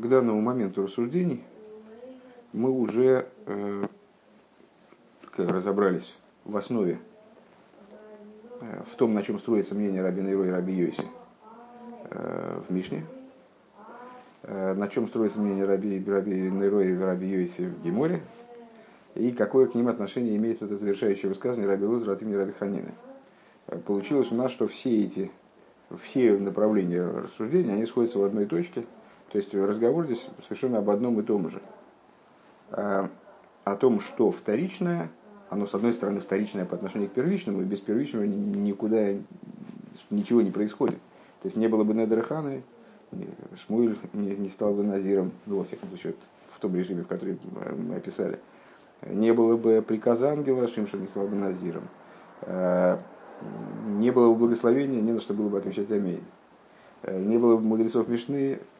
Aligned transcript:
к 0.00 0.08
данному 0.08 0.40
моменту 0.40 0.82
рассуждений 0.82 1.44
мы 2.52 2.70
уже 2.70 3.26
э, 3.46 3.86
разобрались 5.36 6.16
в 6.44 6.56
основе, 6.56 6.98
э, 8.60 8.82
в 8.86 8.94
том, 8.94 9.14
на 9.14 9.22
чем 9.22 9.38
строится 9.38 9.74
мнение 9.74 10.02
Раби 10.02 10.22
Нейро 10.22 10.46
и 10.46 10.50
Раби 10.50 10.74
Йоси 10.74 11.04
э, 12.10 12.60
в 12.66 12.72
Мишне, 12.72 13.04
э, 14.42 14.74
на 14.74 14.88
чем 14.88 15.06
строится 15.06 15.38
мнение 15.38 15.64
Раби, 15.64 16.02
Раби 16.04 16.50
Нейро 16.50 16.80
и 16.80 16.96
Раби 16.96 17.28
Йоси 17.28 17.66
в 17.66 17.82
Геморе, 17.82 18.22
и 19.14 19.32
какое 19.32 19.66
к 19.66 19.74
ним 19.74 19.88
отношение 19.88 20.36
имеет 20.36 20.62
это 20.62 20.76
завершающее 20.76 21.28
высказывание 21.28 21.68
Раби 21.68 21.84
Лузра 21.84 22.12
от 22.12 22.22
имени 22.22 22.36
Раби 22.36 22.52
Ханины. 22.52 22.94
Э, 23.68 23.78
получилось 23.78 24.32
у 24.32 24.34
нас, 24.34 24.50
что 24.50 24.66
все 24.66 25.04
эти 25.04 25.30
все 26.02 26.38
направления 26.38 27.02
рассуждения, 27.02 27.74
они 27.74 27.84
сходятся 27.84 28.18
в 28.18 28.24
одной 28.24 28.46
точке– 28.46 28.86
то 29.30 29.38
есть 29.38 29.54
разговор 29.54 30.06
здесь 30.06 30.26
совершенно 30.44 30.78
об 30.78 30.90
одном 30.90 31.20
и 31.20 31.22
том 31.22 31.50
же. 31.50 31.62
А, 32.72 33.08
о 33.64 33.76
том, 33.76 34.00
что 34.00 34.32
вторичное, 34.32 35.08
оно 35.50 35.66
с 35.66 35.74
одной 35.74 35.92
стороны 35.92 36.20
вторичное 36.20 36.64
по 36.64 36.74
отношению 36.74 37.08
к 37.08 37.12
первичному, 37.12 37.62
и 37.62 37.64
без 37.64 37.80
первичного 37.80 38.24
никуда 38.24 39.14
ничего 40.10 40.42
не 40.42 40.50
происходит. 40.50 40.98
То 41.42 41.48
есть 41.48 41.56
не 41.56 41.68
было 41.68 41.84
бы 41.84 41.94
Недерханы, 41.94 42.62
Шмуэль 43.66 43.98
не, 44.12 44.48
стал 44.48 44.74
бы 44.74 44.82
Назиром, 44.82 45.32
ну, 45.46 45.58
во 45.58 45.64
всяком 45.64 45.88
случае, 45.90 46.14
в 46.52 46.58
том 46.58 46.74
режиме, 46.74 47.02
в 47.02 47.06
который 47.06 47.38
мы 47.76 47.96
описали. 47.96 48.38
Не 49.06 49.32
было 49.32 49.56
бы 49.56 49.82
приказа 49.86 50.30
ангела, 50.30 50.66
Шимша 50.68 50.96
не 50.98 51.06
стал 51.06 51.28
бы 51.28 51.36
Назиром. 51.36 51.84
А, 52.42 53.00
не 53.86 54.10
было 54.10 54.32
бы 54.32 54.40
благословения, 54.40 55.00
не 55.00 55.12
на 55.12 55.20
что 55.20 55.34
было 55.34 55.48
бы 55.48 55.58
отвечать 55.58 55.90
Аминь. 55.90 56.22
Не 57.06 57.38
было 57.38 57.56
бы 57.56 57.62
мудрецов 57.62 58.08
Мишны, 58.08 58.60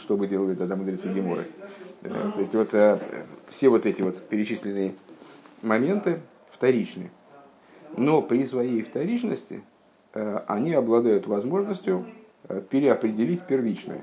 что 0.00 0.16
бы 0.16 0.26
делали 0.26 0.54
тогда 0.54 0.76
мудрецы 0.76 1.08
Геморы. 1.12 1.46
Э, 2.02 2.08
то 2.08 2.40
есть 2.40 2.54
вот 2.54 2.74
э, 2.74 2.98
все 3.48 3.68
вот 3.68 3.86
эти 3.86 4.02
вот 4.02 4.20
перечисленные 4.28 4.94
моменты 5.62 6.20
вторичны. 6.50 7.10
Но 7.96 8.22
при 8.22 8.44
своей 8.44 8.82
вторичности 8.82 9.62
они 10.12 10.72
обладают 10.74 11.26
возможностью 11.26 12.06
переопределить 12.70 13.46
первичное. 13.46 14.02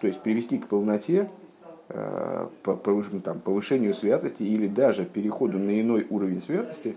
То 0.00 0.06
есть 0.06 0.20
привести 0.20 0.58
к 0.58 0.68
полноте, 0.68 1.28
там, 1.88 3.40
повышению 3.40 3.94
святости 3.94 4.44
или 4.44 4.68
даже 4.68 5.04
переходу 5.04 5.58
на 5.58 5.80
иной 5.80 6.06
уровень 6.10 6.40
святости 6.40 6.96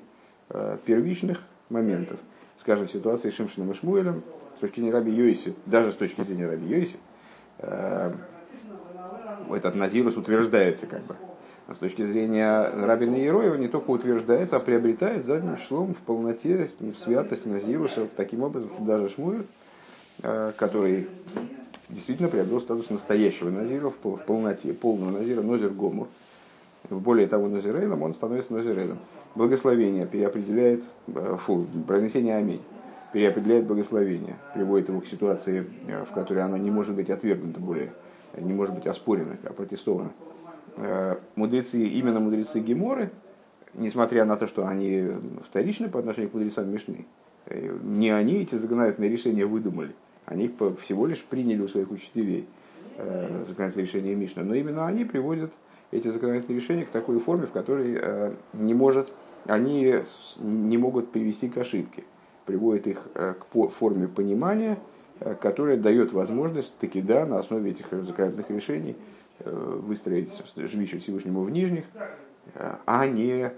первичных 0.86 1.42
моментов. 1.70 2.20
Скажем, 2.60 2.88
ситуации 2.88 3.32
с 3.32 3.34
Шимшином 3.34 3.72
и 3.72 3.74
Шмуэлем, 3.74 4.22
с 4.58 4.60
точки 4.60 4.76
зрения 4.76 4.92
Раби 4.92 5.12
Йоиси, 5.12 5.56
даже 5.66 5.92
с 5.92 5.96
точки 5.96 6.22
зрения 6.22 6.48
Раби 6.48 6.68
Йоиси, 6.68 6.98
Э, 6.98 7.05
этот 9.54 9.76
Назирус 9.76 10.18
утверждается 10.18 10.88
как 10.88 11.04
бы. 11.04 11.16
А 11.68 11.74
с 11.74 11.78
точки 11.78 12.04
зрения 12.04 12.70
Рабина 12.76 13.16
Ероева 13.16 13.56
не 13.56 13.68
только 13.68 13.90
утверждается, 13.90 14.58
а 14.58 14.60
приобретает 14.60 15.26
задним 15.26 15.58
числом 15.58 15.96
в 15.96 15.98
полноте 15.98 16.70
святость 17.04 17.46
Назируса. 17.48 18.08
Таким 18.16 18.44
образом, 18.44 18.70
даже 18.82 19.10
Шмуэль, 19.10 19.46
э, 20.22 20.52
который 20.56 21.08
действительно 21.90 22.30
приобрел 22.30 22.62
статус 22.62 22.92
настоящего 22.92 23.50
Назира 23.50 23.90
в 23.90 23.96
полноте, 23.98 24.74
полного 24.74 25.10
Назира, 25.10 25.42
Нозер 25.42 25.70
Гомур. 25.70 26.08
Более 26.92 27.26
того, 27.26 27.48
Нозирейном 27.48 28.04
он 28.04 28.14
становится 28.14 28.54
Нозирейном. 28.54 29.00
Благословение 29.34 30.06
переопределяет, 30.06 30.84
э, 31.08 31.38
фу, 31.40 31.66
произнесение 31.88 32.36
Аминь 32.36 32.62
переопределяет 33.16 33.66
благословение, 33.66 34.36
приводит 34.54 34.90
его 34.90 35.00
к 35.00 35.08
ситуации, 35.08 35.66
э, 35.88 36.04
в 36.04 36.12
которой 36.12 36.44
оно 36.44 36.58
не 36.58 36.70
может 36.70 36.94
быть 36.96 37.10
отвергнуто 37.10 37.62
более, 37.62 37.94
не 38.38 38.52
может 38.52 38.76
быть 38.76 38.88
оспорено, 38.88 39.38
опротестовано. 39.46 40.12
Э, 40.76 41.16
мудрецы, 41.38 41.82
именно 41.82 42.20
мудрецы 42.20 42.60
Геморы, 42.60 43.12
несмотря 43.74 44.26
на 44.26 44.36
то, 44.36 44.48
что 44.48 44.68
они 44.68 45.12
вторичны 45.48 45.88
по 45.88 45.98
отношению 45.98 46.30
к 46.30 46.34
мудрецам 46.34 46.70
Мишны, 46.70 47.06
э, 47.46 47.78
не 47.84 48.10
они 48.10 48.42
эти 48.42 48.56
законодательные 48.56 49.10
решения 49.10 49.46
выдумали, 49.46 49.96
они 50.26 50.54
всего 50.82 51.08
лишь 51.08 51.24
приняли 51.24 51.62
у 51.62 51.70
своих 51.70 51.92
учителей 51.92 52.50
законодательные 53.48 53.86
решения 53.86 54.14
Мишны, 54.14 54.44
но 54.44 54.56
именно 54.56 54.88
они 54.88 55.06
приводят 55.06 55.54
эти 55.92 56.10
законодательные 56.10 56.60
решения 56.60 56.84
к 56.84 56.90
такой 56.90 57.20
форме, 57.20 57.46
в 57.48 57.52
которой 57.52 58.36
не 58.52 58.74
может, 58.74 59.10
они 59.46 60.02
не 60.40 60.78
могут 60.78 61.12
привести 61.12 61.48
к 61.48 61.58
ошибке 61.58 62.04
приводит 62.46 62.88
их 62.88 63.02
э, 63.16 63.34
к 63.34 63.70
форме 63.70 64.08
понимания, 64.08 64.78
э, 65.20 65.36
которая 65.36 65.78
дает 65.78 66.14
возможность 66.14 66.76
таки 66.78 67.02
да, 67.02 67.26
на 67.26 67.40
основе 67.40 67.72
этих 67.72 67.88
законодательных 67.90 68.50
решений 68.50 68.96
э, 69.40 69.80
выстроить 69.86 70.30
жилище 70.56 71.00
Всевышнему 71.00 71.42
в 71.42 71.50
нижних, 71.50 71.86
а 72.86 73.08
не 73.08 73.52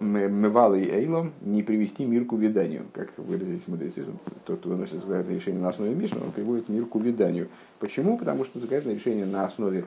мевалой 0.00 0.84
эйлом 0.84 1.32
не 1.40 1.62
привести 1.62 2.04
мир 2.04 2.24
к 2.24 2.32
увяданию, 2.32 2.86
как 2.92 3.10
выразились 3.16 3.66
мудрецы. 3.66 4.04
Тот, 4.44 4.60
кто 4.60 4.70
выносит 4.70 4.94
законодательное 4.94 5.38
решение 5.38 5.62
на 5.62 5.68
основе 5.68 5.94
Мишны, 5.94 6.20
он 6.22 6.32
приводит 6.32 6.68
мир 6.68 6.86
к 6.86 6.94
увяданию. 6.94 7.48
Почему? 7.78 8.16
Потому 8.18 8.44
что 8.44 8.58
законодательное 8.58 8.96
решение 8.96 9.26
на 9.26 9.46
основе 9.46 9.84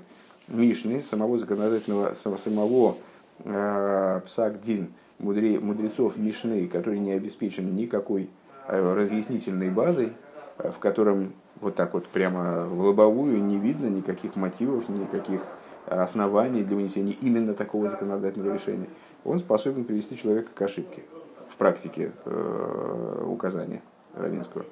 Мишны, 0.47 1.01
самого 1.01 1.39
законодательного, 1.39 2.13
самого 2.13 2.97
э, 3.39 4.21
Псак-Дин, 4.25 4.89
мудре, 5.23 5.59
мудрецов 5.59 6.17
Мишны, 6.17 6.67
который 6.67 6.99
не 6.99 7.11
обеспечен 7.11 7.75
никакой 7.75 8.29
э, 8.67 8.93
разъяснительной 8.93 9.69
базой, 9.69 10.13
э, 10.57 10.71
в 10.71 10.79
котором 10.79 11.33
вот 11.59 11.75
так 11.75 11.93
вот 11.93 12.07
прямо 12.07 12.65
в 12.65 12.79
лобовую 12.81 13.41
не 13.41 13.57
видно 13.57 13.87
никаких 13.87 14.35
мотивов, 14.35 14.89
никаких 14.89 15.41
оснований 15.85 16.63
для 16.63 16.75
вынесения 16.75 17.15
именно 17.21 17.53
такого 17.53 17.89
законодательного 17.89 18.53
решения, 18.53 18.87
он 19.23 19.39
способен 19.39 19.85
привести 19.85 20.17
человека 20.17 20.49
к 20.53 20.61
ошибке 20.61 21.03
в 21.49 21.55
практике 21.55 22.11
э, 22.25 23.25
указания 23.27 23.81
равенского. 24.15 24.65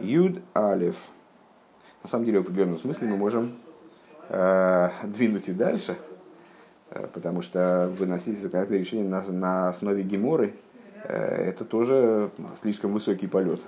Юд 0.00 0.42
Алев. 0.52 0.96
На 2.02 2.10
самом 2.10 2.26
деле, 2.26 2.38
в 2.38 2.42
определенном 2.42 2.78
смысле 2.78 3.08
мы 3.08 3.16
можем 3.16 3.56
э, 4.28 4.90
двинуть 5.04 5.48
и 5.48 5.52
дальше– 5.52 5.96
потому 7.12 7.42
что 7.42 7.90
выносить 7.98 8.40
законодательное 8.40 8.80
решение 8.80 9.08
на, 9.08 9.22
на 9.22 9.68
основе 9.68 10.02
геморы 10.02 10.54
э, 11.04 11.48
это 11.48 11.64
тоже 11.64 12.30
слишком 12.60 12.92
высокий 12.92 13.26
полет. 13.26 13.60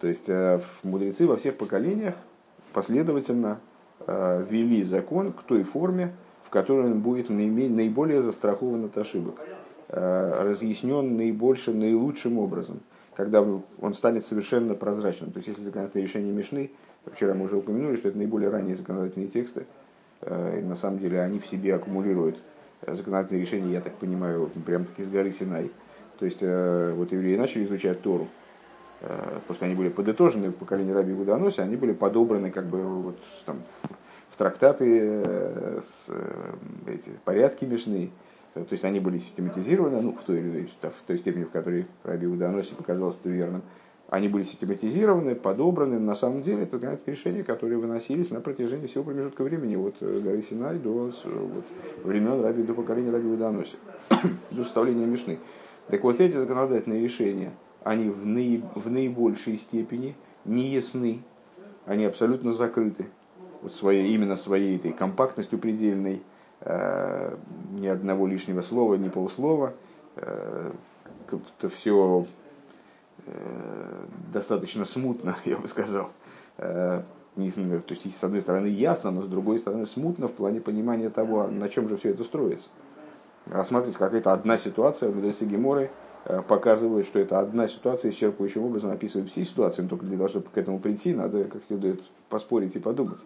То 0.00 0.08
есть 0.08 0.28
э, 0.28 0.60
мудрецы 0.82 1.26
во 1.26 1.36
всех 1.36 1.56
поколениях 1.56 2.14
последовательно 2.72 3.60
ввели 4.04 4.82
закон 4.82 5.32
к 5.32 5.42
той 5.42 5.62
форме, 5.62 6.12
в 6.42 6.50
которой 6.50 6.86
он 6.86 7.02
будет 7.02 7.30
наиболее 7.30 8.20
застрахован 8.20 8.86
от 8.86 8.98
ошибок, 8.98 9.36
разъяснен 9.88 11.16
наибольшим, 11.16 11.78
наилучшим 11.78 12.38
образом, 12.38 12.80
когда 13.14 13.42
он 13.42 13.94
станет 13.94 14.26
совершенно 14.26 14.74
прозрачным. 14.74 15.30
То 15.30 15.36
есть 15.36 15.50
если 15.50 15.62
законодательное 15.62 16.04
решение 16.04 16.32
Мишны, 16.32 16.72
вчера 17.12 17.34
мы 17.34 17.44
уже 17.44 17.58
упомянули, 17.58 17.94
что 17.94 18.08
это 18.08 18.18
наиболее 18.18 18.50
ранние 18.50 18.74
законодательные 18.74 19.28
тексты, 19.28 19.66
Э, 19.66 19.81
на 20.26 20.76
самом 20.76 20.98
деле 20.98 21.20
они 21.20 21.38
в 21.38 21.46
себе 21.46 21.74
аккумулируют 21.74 22.38
э, 22.82 22.94
законодательные 22.94 23.42
решения, 23.42 23.72
я 23.72 23.80
так 23.80 23.94
понимаю, 23.94 24.50
прямо 24.64 24.84
таки 24.84 25.02
с 25.02 25.08
горы 25.08 25.32
Синай. 25.32 25.70
То 26.18 26.24
есть 26.24 26.38
э, 26.40 26.92
вот 26.96 27.12
евреи 27.12 27.36
начали 27.36 27.64
изучать 27.64 28.00
Тору, 28.02 28.28
просто 29.48 29.64
они 29.64 29.74
были 29.74 29.88
подытожены 29.88 30.50
в 30.50 30.54
поколении 30.54 30.92
Раби 30.92 31.12
Гуданоси, 31.12 31.60
они 31.60 31.74
были 31.74 31.92
подобраны 31.92 32.52
как 32.52 32.66
бы 32.66 32.80
вот 32.82 33.18
там 33.44 33.60
в 34.30 34.36
трактаты, 34.36 35.82
с, 35.82 36.08
эти, 36.86 37.10
порядки 37.24 37.64
мешные. 37.64 38.10
То 38.54 38.66
есть 38.70 38.84
они 38.84 39.00
были 39.00 39.18
систематизированы, 39.18 40.00
ну, 40.00 40.12
в 40.12 40.22
той, 40.22 40.70
в 40.80 41.06
той 41.06 41.18
степени, 41.18 41.44
в 41.44 41.50
которой 41.50 41.86
Раби 42.04 42.28
Уданоси 42.28 42.74
показалось 42.74 43.16
это 43.18 43.28
верным 43.28 43.62
они 44.12 44.28
были 44.28 44.42
систематизированы, 44.42 45.34
подобраны. 45.34 45.98
На 45.98 46.14
самом 46.14 46.42
деле 46.42 46.64
это 46.64 46.78
знаете, 46.78 47.02
решения, 47.06 47.42
которые 47.42 47.78
выносились 47.78 48.28
на 48.28 48.42
протяжении 48.42 48.86
всего 48.86 49.04
промежутка 49.04 49.42
времени, 49.42 49.74
от 49.74 49.94
э, 50.00 50.20
горы 50.20 50.42
Синай 50.42 50.78
до 50.78 51.10
вот, 51.24 51.64
времен 52.04 52.42
Раби, 52.42 52.62
до 52.62 52.74
поколения 52.74 53.10
Раби 53.10 53.28
Уданоси, 53.28 53.76
до 54.50 54.64
составления 54.64 55.06
Мишны. 55.06 55.38
Так 55.88 56.04
вот 56.04 56.20
эти 56.20 56.34
законодательные 56.34 57.02
решения, 57.02 57.52
они 57.84 58.10
в, 58.10 58.26
наи, 58.26 58.62
в 58.74 58.90
наибольшей 58.90 59.56
степени 59.56 60.14
не 60.44 60.68
ясны, 60.68 61.22
они 61.86 62.04
абсолютно 62.04 62.52
закрыты. 62.52 63.06
Вот 63.62 63.72
своей, 63.72 64.14
именно 64.14 64.36
своей 64.36 64.76
этой 64.76 64.92
компактностью 64.92 65.58
предельной, 65.58 66.22
э, 66.60 67.34
ни 67.70 67.86
одного 67.86 68.26
лишнего 68.26 68.60
слова, 68.60 68.96
ни 68.96 69.08
полуслова, 69.08 69.72
э, 70.16 70.70
как-то 71.30 71.70
все 71.70 72.26
достаточно 74.32 74.84
смутно, 74.84 75.36
я 75.44 75.56
бы 75.56 75.68
сказал. 75.68 76.10
Э, 76.58 77.02
то 77.34 77.40
есть, 77.42 78.18
с 78.18 78.24
одной 78.24 78.42
стороны, 78.42 78.66
ясно, 78.66 79.10
но 79.10 79.22
с 79.22 79.26
другой 79.26 79.58
стороны, 79.58 79.86
смутно 79.86 80.28
в 80.28 80.32
плане 80.32 80.60
понимания 80.60 81.08
того, 81.08 81.46
на 81.46 81.68
чем 81.70 81.88
же 81.88 81.96
все 81.96 82.10
это 82.10 82.24
строится. 82.24 82.68
Рассматривать 83.46 83.96
какая-то 83.96 84.32
одна 84.32 84.58
ситуация 84.58 85.10
в 85.10 85.16
мудреце 85.16 85.46
Геморы 85.46 85.90
показывают, 86.46 87.06
что 87.06 87.18
это 87.18 87.38
одна 87.38 87.68
ситуация, 87.68 88.10
исчерпывающим 88.10 88.62
образом 88.62 88.90
описывает 88.90 89.30
все 89.30 89.44
ситуации, 89.44 89.80
но 89.80 89.88
только 89.88 90.04
для 90.04 90.18
того, 90.18 90.28
чтобы 90.28 90.46
к 90.52 90.58
этому 90.58 90.78
прийти, 90.78 91.14
надо 91.14 91.44
как 91.44 91.62
следует 91.64 92.02
поспорить 92.28 92.76
и 92.76 92.80
подумать. 92.80 93.20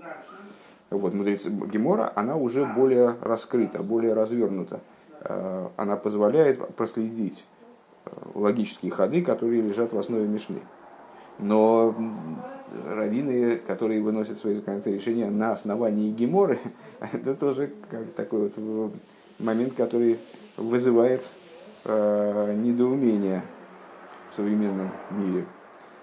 Вот, 0.91 1.13
мудрец 1.13 1.45
Гемора, 1.45 2.13
она 2.15 2.37
уже 2.37 2.65
более 2.65 3.17
раскрыта, 3.21 3.83
более 3.83 4.15
развернута. 4.15 4.81
Она 5.77 5.97
позволяет 5.97 6.77
проследить 6.77 7.45
логические 8.35 8.93
ходы, 8.93 9.23
которые 9.23 9.63
лежат 9.63 9.93
в 9.93 9.99
основе 9.99 10.27
Мишны. 10.27 10.61
Но 11.39 11.95
раввины, 12.85 13.59
которые 13.59 14.03
выносят 14.03 14.39
свои 14.39 14.55
законодательные 14.55 14.99
решения 14.99 15.31
на 15.31 15.53
основании 15.53 16.11
Геморы, 16.11 16.59
это 17.13 17.35
тоже 17.35 17.71
как 17.91 18.11
такой 18.13 18.51
вот 18.51 18.93
момент, 19.39 19.75
который 19.75 20.19
вызывает 20.57 21.23
э, 21.85 22.55
недоумение 22.55 23.43
в 24.33 24.37
современном 24.37 24.91
мире. 25.11 25.45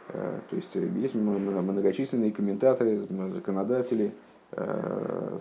Э, 0.10 0.40
то 0.50 0.56
есть 0.56 0.76
есть 0.76 1.16
многочисленные 1.16 2.32
комментаторы, 2.32 2.98
законодатели, 2.98 4.14
э, 4.52 5.38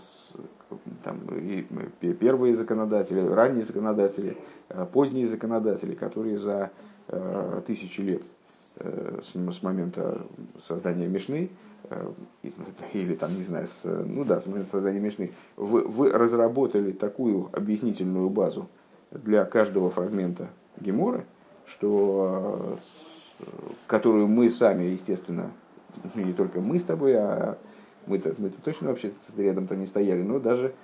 там, 1.05 1.19
и 1.39 2.13
первые 2.15 2.57
законодатели, 2.57 3.21
ранние 3.21 3.65
законодатели, 3.65 4.39
э, 4.71 4.87
поздние 4.91 5.27
законодатели, 5.27 5.95
которые 5.95 6.39
за 6.39 6.71
э, 7.09 7.61
тысячи 7.67 8.01
лет 8.01 8.23
Э, 8.23 8.32
с, 8.77 9.33
с 9.35 9.63
момента 9.63 10.23
создания 10.67 11.07
Мишны, 11.07 11.51
э, 11.85 12.13
или 12.93 13.15
там, 13.15 13.35
не 13.35 13.43
знаю, 13.43 13.69
с, 13.69 13.85
ну 13.85 14.25
да, 14.25 14.41
с 14.41 14.47
момента 14.47 14.71
создания 14.71 15.01
Мишны, 15.01 15.33
вы, 15.57 15.87
вы 15.87 16.11
разработали 16.11 16.93
такую 16.93 17.51
объяснительную 17.53 18.31
базу 18.31 18.69
для 19.11 19.45
каждого 19.45 19.91
фрагмента 19.91 20.49
Геморы, 20.81 21.25
что, 21.67 22.79
э, 23.39 23.45
которую 23.87 24.29
мы 24.29 24.51
сами, 24.51 24.85
естественно, 24.85 25.51
не 26.15 26.33
только 26.33 26.61
мы 26.61 26.79
с 26.79 26.85
тобой, 26.85 27.15
а 27.17 27.59
мы-то, 28.07 28.35
мы-то 28.39 28.61
точно 28.63 28.89
вообще 28.89 29.13
рядом 29.37 29.67
там 29.67 29.79
не 29.79 29.87
стояли, 29.87 30.23
но 30.23 30.41
даже 30.41 30.75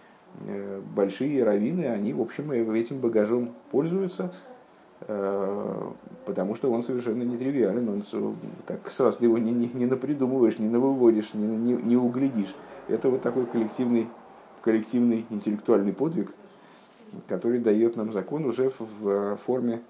большие 0.94 1.42
раввины, 1.42 1.86
они, 1.86 2.12
в 2.12 2.20
общем, 2.20 2.52
этим 2.52 3.00
багажом 3.00 3.54
пользуются, 3.70 4.30
Э, 4.30 4.57
потому 5.06 6.54
что 6.56 6.70
он 6.70 6.82
совершенно 6.82 7.22
нетривиален, 7.22 7.88
он 7.88 8.02
так 8.66 8.90
сразу 8.90 9.22
его 9.22 9.38
не, 9.38 9.52
не, 9.52 9.70
не 9.72 9.86
напридумываешь, 9.86 10.58
не 10.58 10.68
навыводишь, 10.68 11.34
не, 11.34 11.46
не, 11.46 11.72
не 11.74 11.96
углядишь. 11.96 12.54
Это 12.88 13.08
вот 13.08 13.22
такой 13.22 13.46
коллективный, 13.46 14.08
коллективный 14.62 15.24
интеллектуальный 15.30 15.92
подвиг, 15.92 16.32
который 17.28 17.60
дает 17.60 17.96
нам 17.96 18.12
закон 18.12 18.44
уже 18.44 18.72
в 18.78 19.36
форме 19.36 19.80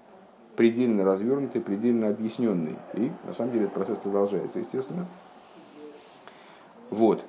предельно 0.55 1.05
развернутый, 1.05 1.61
предельно 1.61 2.09
объясненный. 2.09 2.75
И 2.93 3.11
на 3.25 3.33
самом 3.33 3.53
деле 3.53 3.65
этот 3.65 3.75
процесс 3.75 3.97
продолжается, 3.97 4.59
естественно. 4.59 5.05
Вот. 6.89 7.23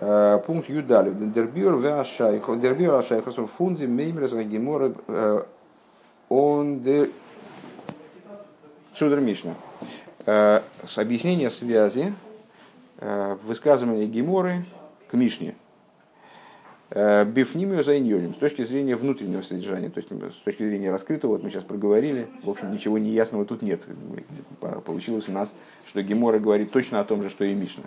Э, 0.00 0.38
пункт 0.46 0.68
Юдалев. 0.68 1.14
Дербюр 1.32 1.78
веашайхо. 1.78 2.54
Дербюр 2.56 2.94
ашайхо. 2.94 3.30
Фунди 3.30 3.86
меймрес 3.86 4.32
гемора 4.32 4.92
э, 5.08 5.42
он 6.34 6.80
де 6.80 7.10
Судр 8.94 9.20
Мишна. 9.20 9.54
Э, 10.26 10.60
с 10.86 10.98
объяснения 10.98 11.50
связи 11.50 12.14
э, 12.98 13.36
высказывания 13.42 14.06
Геморы 14.06 14.64
к 15.08 15.14
Мишне. 15.14 15.54
Э, 16.90 17.24
Бифнимию 17.24 17.82
за 17.82 17.96
с 17.98 18.36
точки 18.36 18.64
зрения 18.64 18.96
внутреннего 18.96 19.42
содержания, 19.42 19.90
то 19.90 19.98
есть 19.98 20.10
с 20.10 20.42
точки 20.44 20.62
зрения 20.62 20.90
раскрытого, 20.90 21.32
вот 21.32 21.42
мы 21.42 21.50
сейчас 21.50 21.64
проговорили, 21.64 22.28
в 22.42 22.50
общем, 22.50 22.72
ничего 22.72 22.98
неясного 22.98 23.44
тут 23.44 23.62
нет. 23.62 23.82
Получилось 24.84 25.28
у 25.28 25.32
нас, 25.32 25.54
что 25.86 26.02
Гемора 26.02 26.38
говорит 26.38 26.70
точно 26.70 27.00
о 27.00 27.04
том 27.04 27.22
же, 27.22 27.30
что 27.30 27.44
и 27.44 27.54
Мишна, 27.54 27.84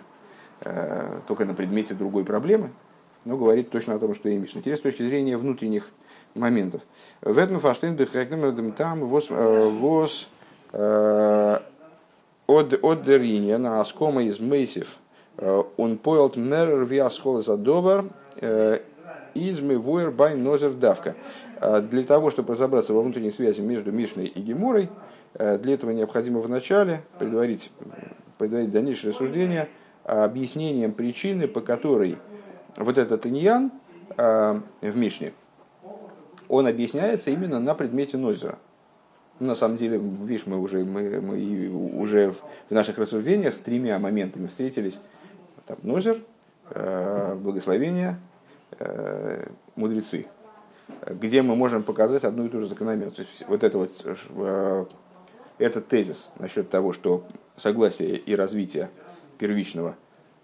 только 1.26 1.44
на 1.44 1.54
предмете 1.54 1.94
другой 1.94 2.24
проблемы, 2.24 2.70
но 3.24 3.36
говорит 3.36 3.70
точно 3.70 3.94
о 3.94 3.98
том, 3.98 4.14
что 4.14 4.28
и 4.28 4.36
Мишна. 4.36 4.60
Теперь 4.60 4.76
с 4.76 4.80
точки 4.80 5.02
зрения 5.02 5.36
внутренних 5.36 5.88
моментов. 6.38 6.82
В 7.20 7.36
этом 7.38 7.60
фаштейн 7.60 7.96
дехекнем 7.96 8.72
там 8.72 9.00
воз 9.00 9.28
воз 9.30 10.28
от 10.72 11.62
от 12.46 13.04
деринья 13.04 13.58
на 13.58 13.80
аскома 13.80 14.22
из 14.22 14.40
мейсев 14.40 14.96
он 15.76 15.98
поэлт 15.98 16.36
мер 16.36 16.84
виасхол 16.84 17.42
за 17.42 17.56
добр 17.56 18.06
из 19.34 19.60
мевуэр 19.60 20.10
бай 20.10 20.34
нозер 20.34 20.72
давка. 20.72 21.14
Для 21.60 22.02
того, 22.04 22.30
чтобы 22.30 22.54
разобраться 22.54 22.92
во 22.94 23.02
внутренней 23.02 23.30
связи 23.30 23.60
между 23.60 23.92
Мишной 23.92 24.26
и 24.26 24.40
Гемурой, 24.40 24.88
для 25.34 25.74
этого 25.74 25.90
необходимо 25.90 26.40
вначале 26.40 27.02
предварить, 27.18 27.70
предварить 28.38 28.70
дальнейшее 28.70 29.10
рассуждение 29.12 29.68
объяснением 30.04 30.92
причины, 30.92 31.48
по 31.48 31.60
которой 31.60 32.16
вот 32.76 32.96
этот 32.96 33.26
иньян 33.26 33.70
в 34.16 34.62
Мишне– 34.96 35.32
он 36.48 36.66
объясняется 36.66 37.30
именно 37.30 37.60
на 37.60 37.74
предмете 37.74 38.16
Нозера. 38.16 38.58
Ну, 39.38 39.48
на 39.48 39.54
самом 39.54 39.76
деле, 39.76 39.98
видишь, 39.98 40.46
мы 40.46 40.58
уже, 40.58 40.84
мы, 40.84 41.20
мы 41.20 41.68
уже 42.00 42.32
в 42.68 42.70
наших 42.70 42.98
рассуждениях 42.98 43.54
с 43.54 43.58
тремя 43.58 43.98
моментами 43.98 44.48
встретились. 44.48 45.00
Там, 45.66 45.78
Нозер, 45.82 46.18
э, 46.70 47.36
благословение, 47.36 48.18
э, 48.78 49.48
мудрецы. 49.76 50.26
Где 51.06 51.42
мы 51.42 51.54
можем 51.54 51.82
показать 51.82 52.24
одну 52.24 52.46
и 52.46 52.48
ту 52.48 52.60
же 52.60 52.66
закономерность. 52.66 53.44
Вот 53.46 53.62
это 53.62 53.78
вот, 53.78 53.92
э, 54.04 54.84
этот 55.58 55.86
тезис 55.86 56.30
насчет 56.38 56.70
того, 56.70 56.92
что 56.92 57.24
согласие 57.56 58.16
и 58.16 58.34
развитие 58.34 58.90
первичного 59.38 59.94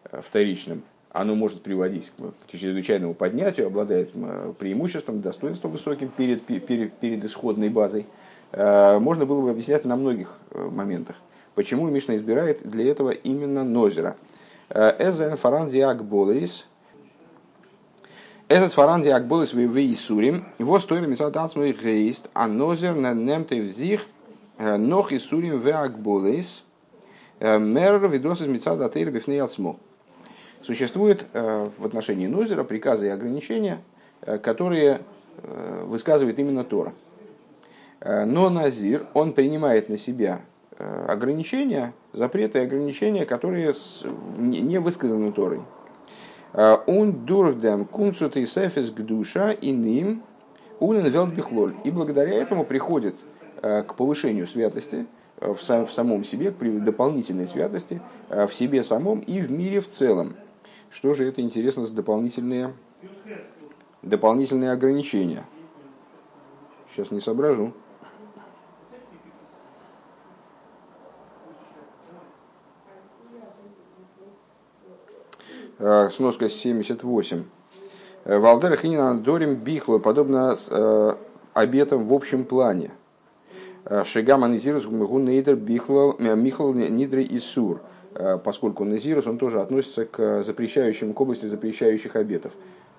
э, 0.05 0.21
вторичным– 0.23 0.83
оно 1.15 1.37
может 1.37 1.63
приводить 1.63 2.13
к 2.19 2.51
чрезвычайному 2.51 3.15
поднятию, 3.15 3.69
обладает 3.69 4.11
преимуществом, 4.59 5.21
достоинством 5.21 5.71
высоким 5.71 6.09
перед, 6.09 6.43
перед, 6.43 6.93
перед 6.95 7.25
исходной 7.25 7.69
базой. 7.69 8.05
Э, 8.51 8.99
можно 8.99 9.25
было 9.25 9.41
бы 9.41 9.51
объяснять 9.51 9.85
на 9.85 9.95
многих 9.95 10.37
э, 10.51 10.61
моментах. 10.61 11.15
Почему 11.55 11.87
Мишна 11.89 12.17
избирает 12.17 12.69
для 12.69 12.91
этого 12.91 13.11
именно 13.11 13.63
Нозера? 13.63 14.17
Э, 14.71 14.91
Эзен 14.99 15.37
фаран 15.37 15.71
диак 15.71 16.05
болейс. 16.05 16.67
Этот 18.49 18.73
фаран 18.73 19.03
диак 19.03 19.29
болейс 19.29 19.53
в 19.53 19.95
Исурим. 19.95 20.47
Его 20.59 20.81
стоили 20.81 21.07
мисад 21.07 21.37
ацмой 21.37 21.73
гейст, 21.81 22.29
а 22.35 22.49
Нозер 22.49 22.97
на 22.97 23.15
немте 23.15 23.63
взих 23.63 24.07
нох 24.59 25.13
Исурим 25.13 25.61
в 25.61 25.69
акболейс. 25.69 26.65
Мэр 27.39 28.09
видос 28.09 28.41
из 28.41 28.49
бифней 28.49 29.41
ацмо. 29.41 29.77
Существует 30.65 31.27
э, 31.35 31.69
в 31.77 31.85
отношении 31.85 32.27
Нозера 32.27 32.65
приказы 32.65 33.07
и 33.07 33.11
ограничения, 33.11 33.83
э, 34.23 34.39
которые 34.39 35.03
э, 35.43 35.85
высказывает 35.85 36.39
именно 36.39 36.65
Тора. 36.65 36.95
Но 38.01 38.51
Назир, 38.51 39.07
он 39.15 39.33
принимает 39.33 39.89
на 39.89 39.97
себя 39.97 40.43
ограничения, 41.09 41.95
запреты 42.13 42.59
и 42.59 42.63
ограничения, 42.63 43.25
которые 43.25 43.73
не 44.37 44.79
высказаны 44.79 45.33
Торой. 45.33 45.63
Он 46.53 47.25
дурдем 47.25 47.87
кунцут 47.87 48.37
и 48.37 48.45
сефис 48.45 48.91
к 48.91 49.01
душа 49.01 49.53
и 49.53 49.71
ним 49.71 50.23
унен 50.81 51.07
велдбихлоль. 51.07 51.73
И 51.85 51.91
благодаря 51.91 52.35
этому 52.35 52.67
приходит 52.67 53.15
к 53.63 53.95
повышению 53.97 54.47
святости 54.47 55.07
в 55.41 55.63
самом 55.63 56.25
себе, 56.25 56.51
к 56.51 56.85
дополнительной 56.85 57.47
святости 57.47 58.03
в 58.29 58.53
себе 58.53 58.83
самом 58.83 59.21
и 59.21 59.41
в 59.41 59.51
мире 59.51 59.81
в 59.81 59.91
целом. 59.91 60.35
Что 60.95 61.13
же 61.13 61.27
это 61.27 61.41
интересно 61.41 61.87
за 61.87 61.93
дополнительные, 61.93 62.73
дополнительные 64.03 64.71
ограничения? 64.71 65.43
Сейчас 66.93 67.11
не 67.11 67.19
соображу. 67.19 67.73
А, 75.81 76.11
сноска 76.11 76.49
78. 76.49 77.45
Валдер 78.25 78.77
Хинина 78.77 79.19
Дорим 79.19 79.57
Бихло, 79.57 79.99
подобно 79.99 80.55
э, 80.71 81.15
обетам 81.55 82.07
в 82.07 82.15
общем 82.15 82.45
плане. 82.45 82.93
А, 83.85 84.05
Шигама 84.05 84.47
Низирус 84.47 84.87
Гунейдер 84.87 85.57
Бихло 85.57 86.15
Михло 86.21 86.73
Нидри 86.73 87.27
Исур. 87.33 87.81
Э, 88.15 88.39
поскольку 88.43 88.85
Назирус, 88.85 89.27
он 89.27 89.39
тоже 89.39 89.61
относится 89.61 90.05
к 90.05 90.43
запрещающим, 90.43 91.13
к 91.13 91.21
области 91.21 91.47
запрещающих 91.47 92.17
обетов. 92.17 92.53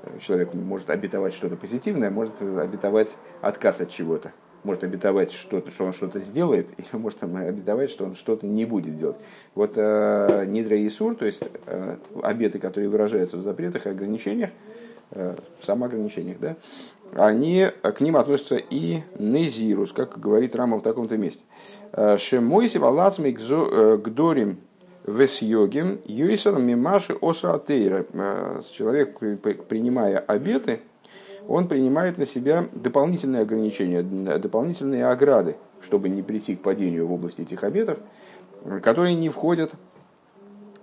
Э, 0.03 0.09
человек 0.19 0.53
может 0.53 0.89
обетовать 0.89 1.33
что-то 1.33 1.55
позитивное, 1.55 2.09
может 2.09 2.41
обетовать 2.41 3.15
отказ 3.41 3.81
от 3.81 3.89
чего-то. 3.89 4.33
Может 4.63 4.83
обетовать, 4.83 5.31
что-то, 5.31 5.69
что 5.69 5.85
он 5.85 5.93
что-то 5.93 6.19
сделает, 6.19 6.67
и 6.77 6.97
может 6.97 7.23
обетовать, 7.23 7.91
что 7.91 8.05
он 8.05 8.15
что-то 8.15 8.45
не 8.45 8.65
будет 8.65 8.97
делать. 8.97 9.17
Вот 9.53 9.73
э, 9.75 10.45
Нидра 10.47 10.75
и 10.75 10.89
Сур, 10.89 11.15
то 11.15 11.25
есть 11.25 11.43
э, 11.65 11.95
обеты, 12.21 12.59
которые 12.59 12.89
выражаются 12.89 13.37
в 13.37 13.41
запретах 13.41 13.85
и 13.85 13.89
ограничениях, 13.89 14.49
э, 15.11 15.35
самоограничениях, 15.61 16.39
да, 16.39 16.57
они, 17.13 17.67
к 17.81 18.01
ним 18.01 18.17
относятся 18.17 18.55
и 18.55 19.01
Незирус, 19.17 19.93
как 19.93 20.19
говорит 20.19 20.55
Рама 20.55 20.79
в 20.79 20.81
таком-то 20.81 21.15
месте. 21.17 21.43
Шемойси 21.93 22.77
валацмик 22.77 23.39
гдорим 23.39 24.57
весьогим 25.05 25.99
юисар 26.05 26.57
мимаши 26.57 27.15
осратейра. 27.21 28.05
Человек, 28.71 29.19
принимая 29.67 30.19
обеты, 30.19 30.81
он 31.47 31.67
принимает 31.67 32.17
на 32.17 32.25
себя 32.25 32.65
дополнительные 32.73 33.43
ограничения, 33.43 34.01
дополнительные 34.01 35.07
ограды, 35.07 35.57
чтобы 35.81 36.09
не 36.09 36.23
прийти 36.23 36.55
к 36.55 36.61
падению 36.61 37.07
в 37.07 37.13
области 37.13 37.41
этих 37.41 37.63
обетов, 37.63 37.99
которые 38.81 39.13
не 39.13 39.29
входят 39.29 39.73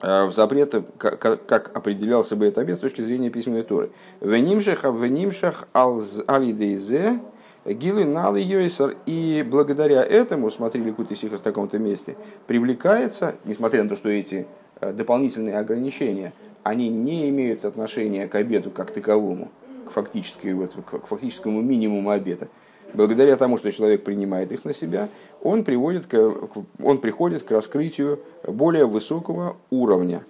э, 0.02 0.24
в 0.26 0.32
запреты, 0.32 0.84
как 0.98 1.76
определялся 1.76 2.36
бы 2.36 2.46
этот 2.46 2.58
обет 2.58 2.76
с 2.76 2.80
точки 2.80 3.00
зрения 3.00 3.28
письменной 3.28 3.64
Торы. 3.64 3.90
Венимшах, 4.20 4.84
венимшах 4.84 5.66
алидейзе, 5.72 7.18
гилы 7.64 8.04
налы 8.04 8.40
йойсар. 8.40 8.96
И 9.06 9.44
благодаря 9.48 10.02
этому, 10.02 10.50
смотри 10.50 10.82
Ликут 10.82 11.12
Исиха 11.12 11.36
в 11.36 11.40
таком-то 11.40 11.78
месте, 11.78 12.16
привлекается, 12.46 13.34
несмотря 13.44 13.82
на 13.82 13.88
то, 13.88 13.96
что 13.96 14.08
эти 14.08 14.46
э, 14.80 14.92
дополнительные 14.92 15.58
ограничения, 15.58 16.32
они 16.62 16.88
не 16.88 17.28
имеют 17.28 17.64
отношения 17.64 18.28
к 18.28 18.34
обету 18.34 18.70
как 18.70 18.90
таковому, 18.90 19.50
к, 19.86 19.90
фактически, 19.90 20.48
вот, 20.48 20.72
к 20.74 21.06
фактическому 21.06 21.60
минимуму 21.60 22.10
обета, 22.10 22.48
благодаря 22.94 23.36
тому, 23.36 23.58
что 23.58 23.72
человек 23.72 24.04
принимает 24.04 24.52
их 24.52 24.64
на 24.64 24.72
себя, 24.72 25.08
он, 25.42 25.64
приводит 25.64 26.06
к, 26.06 26.34
он 26.82 26.98
приходит 26.98 27.42
к 27.42 27.50
раскрытию 27.50 28.20
более 28.46 28.86
высокого 28.86 29.56
уровня. 29.70 30.22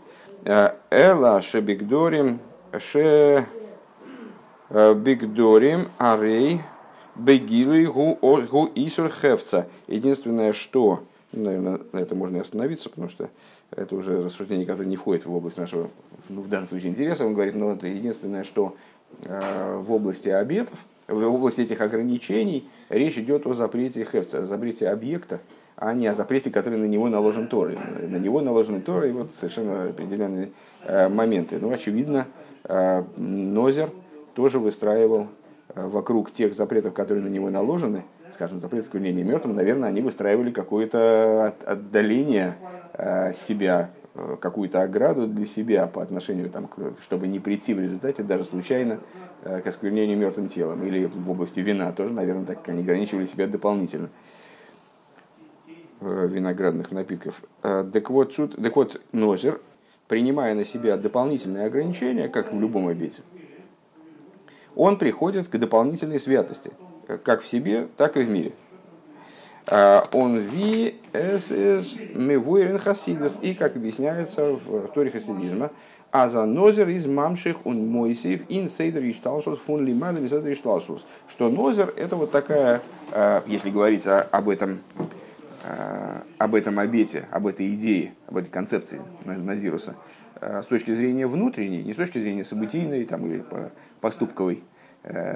Э, 0.45 0.71
Эла 0.91 1.41
шебигдорим 1.41 2.39
ше 2.79 3.47
э, 4.71 4.95
бигдорим 4.95 5.89
арей 5.99 6.61
бегилы 7.15 7.85
гу 7.87 8.19
гу 8.21 8.71
исур 8.75 9.11
хевца. 9.11 9.67
Единственное, 9.87 10.53
что, 10.53 11.05
наверное, 11.33 11.81
на 11.93 11.99
это 11.99 12.15
можно 12.15 12.39
и 12.39 12.41
остановиться, 12.41 12.89
потому 12.89 13.09
что 13.09 13.29
это 13.71 13.97
уже 13.97 14.23
рассуждение, 14.23 14.67
которое 14.67 14.87
не 14.87 14.97
входит 14.97 15.25
в 15.25 15.35
область 15.35 15.59
нашего, 15.59 15.89
ну, 16.29 16.43
в 16.43 16.49
данном 16.49 16.69
случае, 16.69 16.91
интереса. 16.91 17.27
Он 17.27 17.35
говорит, 17.35 17.55
но 17.55 17.73
это 17.73 17.87
единственное, 17.87 18.45
что 18.45 18.77
э, 19.23 19.77
в 19.83 19.93
области 19.93 20.29
обетов, 20.29 20.79
в 21.09 21.25
области 21.25 21.63
этих 21.63 21.81
ограничений 21.81 22.69
речь 22.89 23.19
идет 23.19 23.47
о 23.47 23.55
запрете 23.55 24.05
хефца, 24.05 24.41
о 24.41 24.47
запрете 24.47 24.89
объекта, 24.89 25.41
а 25.77 25.95
не 25.95 26.07
о 26.07 26.15
запрете, 26.15 26.51
который 26.51 26.79
на 26.79 26.85
него 26.85 27.09
наложен 27.09 27.49
Торой. 27.49 27.79
На 28.01 28.17
него 28.17 28.41
наложены 28.41 28.81
Торы 28.81 29.09
и 29.09 29.13
вот 29.13 29.35
совершенно 29.35 29.85
определенные 29.85 30.51
э, 30.85 31.09
моменты. 31.09 31.59
Ну, 31.59 31.73
очевидно, 31.73 32.27
э, 32.65 33.03
Нозер 33.17 33.91
тоже 34.35 34.59
выстраивал 34.59 35.29
вокруг 35.75 36.33
тех 36.33 36.55
запретов, 36.55 36.95
которые 36.95 37.25
на 37.25 37.29
него 37.29 37.51
наложены, 37.51 38.03
скажем, 38.33 38.61
запрет 38.61 38.87
склонения 38.87 39.25
мертвым, 39.25 39.55
наверное, 39.55 39.89
они 39.89 40.01
выстраивали 40.01 40.51
какое-то 40.51 41.55
отдаление 41.65 42.57
себя, 43.35 43.91
какую-то 44.41 44.83
ограду 44.83 45.27
для 45.27 45.47
себя 45.47 45.87
по 45.87 46.03
отношению, 46.03 46.51
там, 46.51 46.69
чтобы 47.01 47.27
не 47.27 47.41
прийти 47.41 47.73
в 47.75 47.81
результате 47.81 48.23
даже 48.23 48.45
случайно 48.45 49.01
Э, 49.45 49.61
к 49.61 49.67
осквернению 49.67 50.17
мертвым 50.17 50.49
телом. 50.49 50.85
Или 50.85 51.07
в 51.07 51.29
области 51.29 51.59
вина 51.59 51.91
тоже, 51.91 52.13
наверное, 52.13 52.45
так 52.45 52.69
они 52.69 52.83
ограничивали 52.83 53.27
себя 53.27 53.49
дополнительно 53.49 54.09
э, 56.01 56.29
виноградных 56.29 56.93
напитков. 56.93 57.43
Э, 57.65 57.85
так 57.93 58.09
вот, 58.11 58.33
суд, 58.35 58.55
так 58.55 58.77
вот, 58.77 59.01
Нозер, 59.11 59.61
принимая 60.07 60.55
на 60.55 60.65
себя 60.65 60.97
дополнительные 60.97 61.67
ограничения, 61.67 62.29
как 62.29 62.53
в 62.53 62.61
любом 62.61 62.87
обете, 62.87 63.23
он 64.77 64.99
приходит 64.99 65.49
к 65.49 65.57
дополнительной 65.59 66.19
святости, 66.19 66.73
как 67.25 67.43
в 67.43 67.47
себе, 67.47 67.89
так 67.97 68.17
и 68.17 68.23
в 68.23 68.31
мире. 68.31 68.53
Он 70.13 70.39
ви 70.39 70.97
эс 71.13 71.51
мевуэрен 71.51 72.79
хасидас, 72.79 73.39
и, 73.43 73.55
как 73.55 73.77
объясняется 73.77 74.53
в 74.55 74.89
Торе 74.89 75.11
хасидизма, 75.11 75.71
а 76.11 76.29
за 76.29 76.45
нозер 76.45 76.89
из 76.89 77.07
мамших 77.07 77.65
он 77.65 77.87
мойсив 77.87 78.43
ин 78.49 78.69
сейдер 78.69 79.03
ишталшус 79.05 79.61
фун 79.61 79.87
лимаду 79.87 80.23
из 80.23 80.31
сейдер 80.31 80.53
ишталшус. 80.53 81.07
Что 81.29 81.49
нозер 81.49 81.95
это 81.97 82.17
вот 82.17 82.31
такая, 82.31 82.83
э, 83.13 83.41
если 83.47 83.71
говорить 83.71 84.07
об 84.07 84.49
этом, 84.51 84.81
э, 85.65 86.21
об 86.37 86.55
этом 86.55 86.79
обете, 86.81 87.27
об 87.31 87.47
этой 87.47 87.73
идее, 87.75 88.13
об 88.27 88.37
этой 88.37 88.51
концепции 88.51 89.01
Назируса, 89.25 89.95
с 90.43 90.67
точки 90.67 90.93
зрения 90.95 91.27
внутренней, 91.27 91.83
не 91.83 91.93
с 91.93 91.97
точки 91.97 92.19
зрения 92.19 92.45
событийной 92.45 93.05
там, 93.05 93.25
или 93.27 93.45
поступковой, 94.01 94.65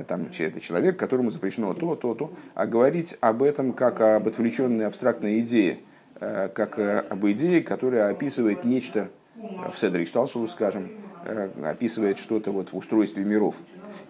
там, 0.09 0.29
это 0.39 0.61
человек, 0.61 0.97
которому 0.99 1.31
запрещено 1.31 1.75
то, 1.75 1.95
то, 1.95 2.15
то, 2.15 2.33
а 2.55 2.67
говорить 2.67 3.17
об 3.21 3.43
этом 3.43 3.73
как 3.73 4.01
об 4.01 4.27
отвлеченной 4.27 4.87
абстрактной 4.87 5.41
идее, 5.41 5.79
как 6.19 6.79
об 6.79 7.27
идее, 7.27 7.63
которая 7.63 8.11
описывает 8.11 8.65
нечто 8.65 9.09
в 9.37 9.79
Седре 9.79 10.07
Шталшеву, 10.07 10.49
скажем, 10.49 10.91
э, 11.25 11.51
описывает 11.65 12.19
что-то 12.19 12.53
вот 12.53 12.73
в 12.73 12.77
устройстве 12.77 13.25
миров 13.25 13.57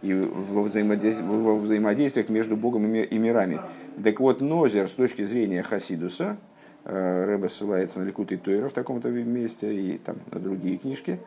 и 0.02 0.14
во, 0.14 0.62
взаимодействиях, 0.62 1.28
во 1.28 1.56
взаимодействиях 1.56 2.28
между 2.28 2.56
Богом 2.56 2.86
и 2.94 3.18
мирами. 3.18 3.60
Так 4.02 4.20
вот, 4.20 4.40
Нозер 4.40 4.88
с 4.88 4.92
точки 4.92 5.24
зрения 5.24 5.62
Хасидуса, 5.62 6.24
э, 6.24 6.55
Рэбе 6.86 7.48
ссылается 7.48 8.00
на 8.00 8.04
Ликут 8.04 8.32
и 8.32 8.36
Тойра 8.36 8.68
в 8.68 8.72
таком-то 8.72 9.08
месте 9.10 9.74
и 9.74 9.98
там 9.98 10.16
на 10.30 10.38
другие 10.38 10.78
книжки. 10.78 11.18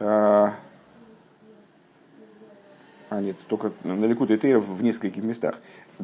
А, 0.00 0.54
а 3.10 3.20
нет, 3.20 3.36
только 3.46 3.72
на 3.84 4.04
Ликут 4.06 4.30
и 4.30 4.36
Тойра 4.36 4.60
в 4.60 4.82
нескольких 4.82 5.22
местах. 5.22 5.56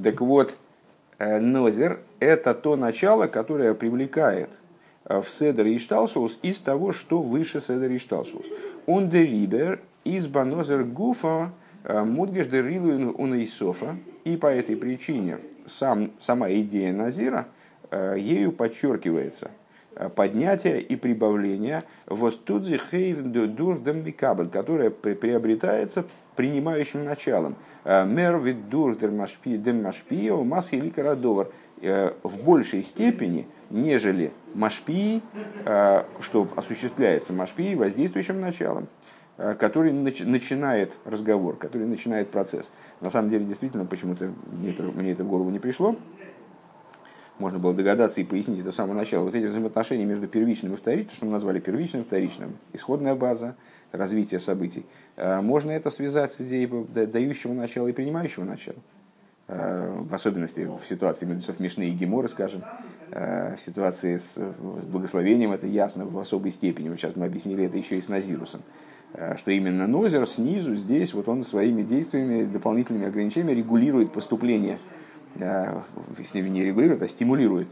Так 0.03 0.21
вот, 0.21 0.55
э, 1.19 1.41
Нозер– 1.41 2.01
это 2.21 2.55
то 2.55 2.77
начало, 2.77 3.27
которое 3.27 3.75
привлекает– 3.75 4.51
в 5.11 5.29
Седер 5.29 5.67
и 5.67 5.79
Шталшус 5.79 6.39
из 6.43 6.59
того, 6.59 6.93
что 6.93 7.21
выше 7.21 7.61
Седер 7.61 7.91
и 7.91 7.99
Шталшус. 7.99 8.47
Ундерибер 8.87 9.81
из 10.05 10.29
Банозер 10.29 10.85
Гуфа 10.85 11.53
э, 11.85 12.05
Мудгеш 12.05 12.47
Дерилу 12.47 13.13
Унайсофа. 13.13 13.97
И 14.25 14.37
по 14.37 14.47
этой 14.47 14.77
причине 14.77 15.39
сам, 15.67 16.13
сама 16.21 16.53
идея 16.53 16.93
Назира 16.93 17.41
э, 17.41 17.60
ею 18.17 18.53
подчеркивается 18.53 19.51
э, 19.95 20.09
поднятие 20.09 20.81
и 20.81 20.97
прибавление 20.97 21.85
востудзи 22.07 22.81
хейв 22.91 23.23
дур 23.23 23.79
дембикабль, 23.81 24.49
которое 24.49 24.91
приобретается 24.91 26.05
принимающим 26.37 27.05
началом. 27.05 27.57
Мер 27.85 28.39
вид 28.39 28.69
дур 28.69 28.97
демашпио 28.97 30.45
масхи 30.45 30.77
ликарадовар 30.77 31.51
в 31.81 32.45
большей 32.45 32.83
степени– 32.83 33.47
нежели 33.71 34.33
машпии, 34.55 35.23
э, 35.65 36.03
что 36.21 36.49
осуществляется 36.57 37.33
машпии 37.33 37.75
воздействующим 37.75 38.41
началом, 38.41 38.89
э, 39.39 39.55
который 39.55 39.93
начинает 39.93 40.99
разговор, 41.05 41.57
который 41.57 41.87
начинает 41.87 42.31
процесс. 42.31 42.73
На 43.01 43.11
самом 43.11 43.31
деле, 43.31 43.45
действительно, 43.45 43.87
почему-то 43.87 44.33
мне 44.53 44.71
это, 44.71 44.83
мне 44.83 45.13
это 45.13 45.25
в 45.25 45.29
голову 45.29 45.51
не 45.51 45.61
пришло. 45.61 45.97
Можно 47.41 47.59
было 47.59 47.75
догадаться 47.75 48.21
и 48.21 48.25
пояснить 48.25 48.61
это 48.61 48.71
с 48.71 48.77
самого 48.77 48.95
начала. 48.95 49.25
Вот 49.25 49.35
эти 49.35 49.47
взаимоотношения 49.47 50.05
между 50.05 50.29
первичным 50.29 50.75
и 50.75 50.77
вторичным, 50.77 51.15
что 51.15 51.27
мы 51.27 51.33
назвали 51.33 51.59
первичным 51.59 52.03
и 52.03 52.05
вторичным, 52.05 52.57
исходная 52.73 53.17
база, 53.17 53.57
развития 53.91 54.39
событий. 54.39 54.87
Э, 55.17 55.41
можно 55.41 55.73
это 55.73 55.91
связать 55.91 56.33
с 56.33 56.41
идеей 56.41 56.69
дающего 57.07 57.53
начала 57.53 57.89
и 57.89 57.93
принимающего 57.93 58.45
начала. 58.45 58.79
В 59.49 60.15
особенности 60.15 60.61
в 60.61 60.87
ситуации 60.89 61.27
между 61.27 61.53
Мишны 61.59 61.89
и 61.89 61.91
Геморы, 61.91 62.29
скажем, 62.29 62.63
Э, 63.13 63.57
в 63.57 63.61
ситуации 63.61 64.19
с, 64.19 64.35
с 64.35 64.85
благословением 64.85 65.53
это 65.53 65.67
ясно 65.67 66.07
в 66.07 66.17
особой 66.19 66.53
степени. 66.53 66.89
Вот 66.89 67.01
сейчас 67.01 67.17
мы 67.17 67.27
объяснили 67.27 67.65
это 67.65 67.77
еще 67.77 67.99
и 67.99 68.01
с 68.01 68.09
Назирусом. 68.09 68.63
Э, 69.15 69.37
что 69.37 69.51
именно 69.51 69.89
Нозер 69.89 70.27
снизу, 70.29 70.77
здесь, 70.77 71.13
вот 71.13 71.29
он 71.29 71.45
своими 71.45 71.83
действиями, 71.83 72.45
дополнительными 72.45 73.07
ограничениями 73.07 73.59
регулирует 73.59 74.13
поступление, 74.13 74.75
э, 74.75 74.79
если 76.19 76.41
не 76.49 76.65
регулирует, 76.65 77.03
а 77.03 77.09
стимулирует, 77.09 77.69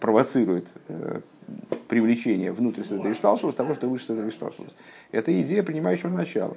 провоцирует 0.00 0.72
привлечение 1.88 2.52
внутрь 2.52 2.84
Садришталшус 2.84 3.54
того, 3.54 3.74
что 3.74 3.88
выше 3.88 4.06
Садришталшус. 4.06 4.74
Это 5.12 5.40
идея 5.40 5.62
принимающего 5.62 6.10
начала. 6.10 6.56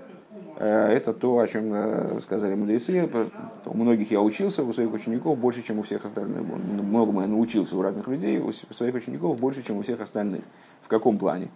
Э, 0.58 0.90
это 0.90 1.14
то, 1.14 1.40
о 1.40 1.48
чем 1.48 1.74
э, 1.74 2.20
сказали 2.22 2.54
мудрецы. 2.54 3.10
У 3.66 3.76
многих 3.76 4.12
я 4.12 4.22
учился, 4.22 4.64
у 4.64 4.72
своих 4.74 4.94
учеников 4.94 5.38
больше, 5.38 5.64
чем 5.64 5.80
у 5.80 5.84
всех 5.84 6.06
остальных. 6.06 6.44
Многому 6.44 7.22
я 7.22 7.28
научился 7.28 7.76
у 7.76 7.82
разных 7.82 8.08
людей, 8.08 8.40
у 8.40 8.52
своих 8.52 8.94
учеников 8.94 9.40
больше, 9.40 9.64
чем 9.64 9.78
у 9.78 9.82
всех 9.82 10.02
остальных. 10.02 10.44
В 10.82 10.88
каком 10.88 11.18
плане? 11.18 11.50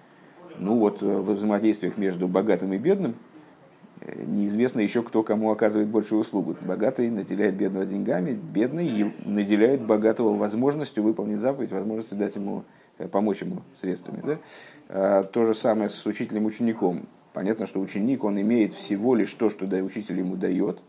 Ну 0.57 0.79
вот 0.79 1.03
э, 1.03 1.05
в 1.05 1.33
взаимодействиях 1.33 1.97
между 1.97 2.27
богатым 2.27 2.73
и 2.73 2.77
бедным 2.77 3.15
неизвестно 4.01 4.81
еще, 4.81 5.03
кто 5.03 5.23
кому 5.23 5.51
оказывает 5.51 5.87
большую 5.87 6.21
услугу. 6.21 6.55
Богатый 6.61 7.09
наделяет 7.09 7.55
бедного 7.55 7.85
деньгами, 7.85 8.31
бедный 8.31 9.13
наделяет 9.25 9.81
богатого 9.81 10.35
возможностью 10.35 11.03
выполнить 11.03 11.39
заповедь, 11.39 11.71
возможностью 11.71 12.17
дать 12.17 12.35
ему, 12.35 12.63
помочь 13.11 13.41
ему 13.41 13.61
средствами. 13.73 14.21
Да? 14.23 15.23
То 15.23 15.45
же 15.45 15.53
самое 15.53 15.89
с 15.89 16.05
учителем-учеником 16.05 17.07
Понятно, 17.35 17.65
что 17.65 17.81
ученик, 17.81 18.23
он 18.23 18.39
имеет 18.39 18.71
всего 18.71 19.13
лишь 19.13 19.33
то, 19.33 19.49
что 19.49 19.65
учитель 19.65 20.19
ему 20.19 20.37
дает, 20.37 20.79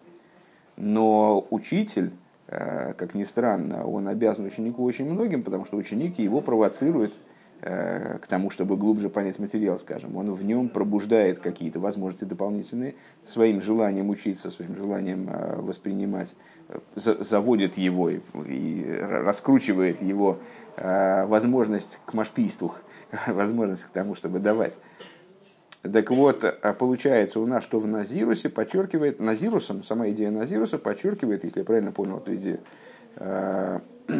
Но 0.77 1.45
учитель, 1.51 2.13
как 2.47 3.15
ни 3.15 3.25
странно, 3.25 3.85
он 3.85 4.07
обязан 4.07 4.47
ученику 4.47 4.85
очень 4.85 5.11
многим, 5.11 5.43
потому 5.43 5.65
что 5.65 5.77
ученик 5.77 6.21
его 6.21 6.41
провоцирует 6.41 7.15
к 7.61 8.27
тому, 8.29 8.51
чтобы 8.51 8.77
глубже 8.77 9.09
понять 9.09 9.39
материал, 9.39 9.79
скажем. 9.79 10.17
Он 10.17 10.33
в 10.35 10.45
нем 10.45 10.69
пробуждает 10.69 11.39
какие-то 11.39 11.81
возможности 11.81 12.25
дополнительные 12.25 12.95
своим 13.25 13.63
желанием 13.63 14.11
учиться, 14.11 14.51
своим 14.51 14.77
желанием 14.77 15.29
воспринимать, 15.65 16.37
заводит 16.95 17.79
его 17.79 18.11
и 18.11 18.99
раскручивает 19.01 20.03
его 20.03 20.39
возможность 20.77 21.99
к 22.05 22.13
машпийству, 22.13 22.75
возможность 23.27 23.85
к 23.85 23.89
тому, 23.89 24.15
чтобы 24.15 24.39
давать. 24.39 24.79
Так 25.93 26.11
вот, 26.11 26.45
получается 26.79 27.41
у 27.41 27.47
нас, 27.47 27.63
что 27.63 27.79
в 27.81 27.87
Назирусе 27.87 28.49
подчеркивает, 28.49 29.21
Назирусом, 29.21 29.83
сама 29.83 30.09
идея 30.11 30.31
Назируса 30.31 30.79
подчеркивает, 30.79 31.45
если 31.45 31.61
я 31.61 31.65
правильно 31.65 31.93
понял 31.93 32.19
эту 32.19 32.35
идею, 32.35 32.61
э, 33.17 33.81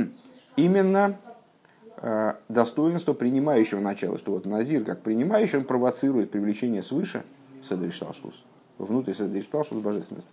именно 0.57 1.17
э, 1.25 1.33
достоинство 2.49 3.15
принимающего 3.15 3.81
начала, 3.81 4.19
что 4.19 4.33
вот 4.33 4.47
Назир, 4.47 4.85
как 4.85 5.03
принимающий, 5.03 5.59
он 5.59 5.65
провоцирует 5.65 6.31
привлечение 6.31 6.83
свыше, 6.83 7.25
Седришталшус, 7.63 8.45
внутрь 8.79 9.15
Седришталшус 9.15 9.79
божественности. 9.79 10.31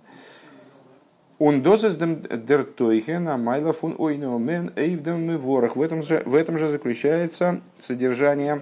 Он 1.40 1.62
дозес 1.62 1.96
дерктойхена 1.96 3.38
майла 3.38 3.74
фун 3.74 3.96
ойномен 3.98 4.72
эйвдем 4.76 5.38
ворох. 5.38 5.76
В 5.76 5.82
этом 5.82 6.04
же, 6.04 6.22
в 6.26 6.36
этом 6.36 6.58
же 6.58 6.70
заключается 6.70 7.62
содержание 7.82 8.62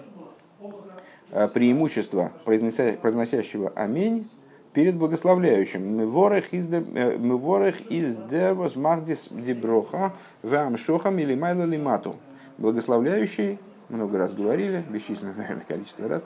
Э, 1.33 1.47
преимущество 1.47 2.33
произносящего 2.43 3.71
«Аминь» 3.73 4.29
перед 4.73 4.95
благословляющим. 4.95 5.81
Меворех 5.97 6.51
из 6.51 6.69
э, 6.69 8.27
девос 8.29 8.75
мардис 8.75 9.29
деброха 9.31 10.11
вам 10.43 10.77
шохам 10.77 11.19
или 11.19 11.33
майло 11.33 11.63
лимату. 11.63 12.17
Благословляющий, 12.61 13.59
много 13.89 14.17
раз 14.17 14.33
говорили, 14.33 14.83
бесчисленное, 14.89 15.33
наверное, 15.35 15.65
количество 15.67 16.07
раз, 16.07 16.23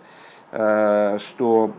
э, 0.52 1.18
что 1.20 1.74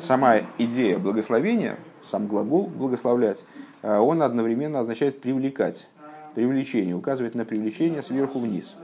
сама 0.00 0.38
идея 0.58 0.98
благословения, 0.98 1.76
сам 2.02 2.26
глагол 2.26 2.66
благословлять, 2.66 3.44
он 3.82 4.22
одновременно 4.22 4.80
означает 4.80 5.20
привлекать, 5.20 5.88
привлечение, 6.34 6.96
указывает 6.96 7.36
на 7.36 7.44
привлечение 7.44 8.02
сверху 8.02 8.40
вниз. 8.40 8.74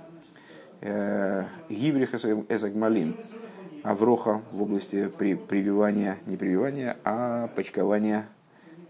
Гиврих 1.69 2.15
эзагмалин– 2.15 3.17
Авроха 3.85 4.41
в 4.51 4.63
области 4.63 5.11
при, 5.19 5.35
прививания, 5.35 6.17
не 6.25 6.39
прививания, 6.39 6.97
а 7.05 7.49
почкования 7.49 8.27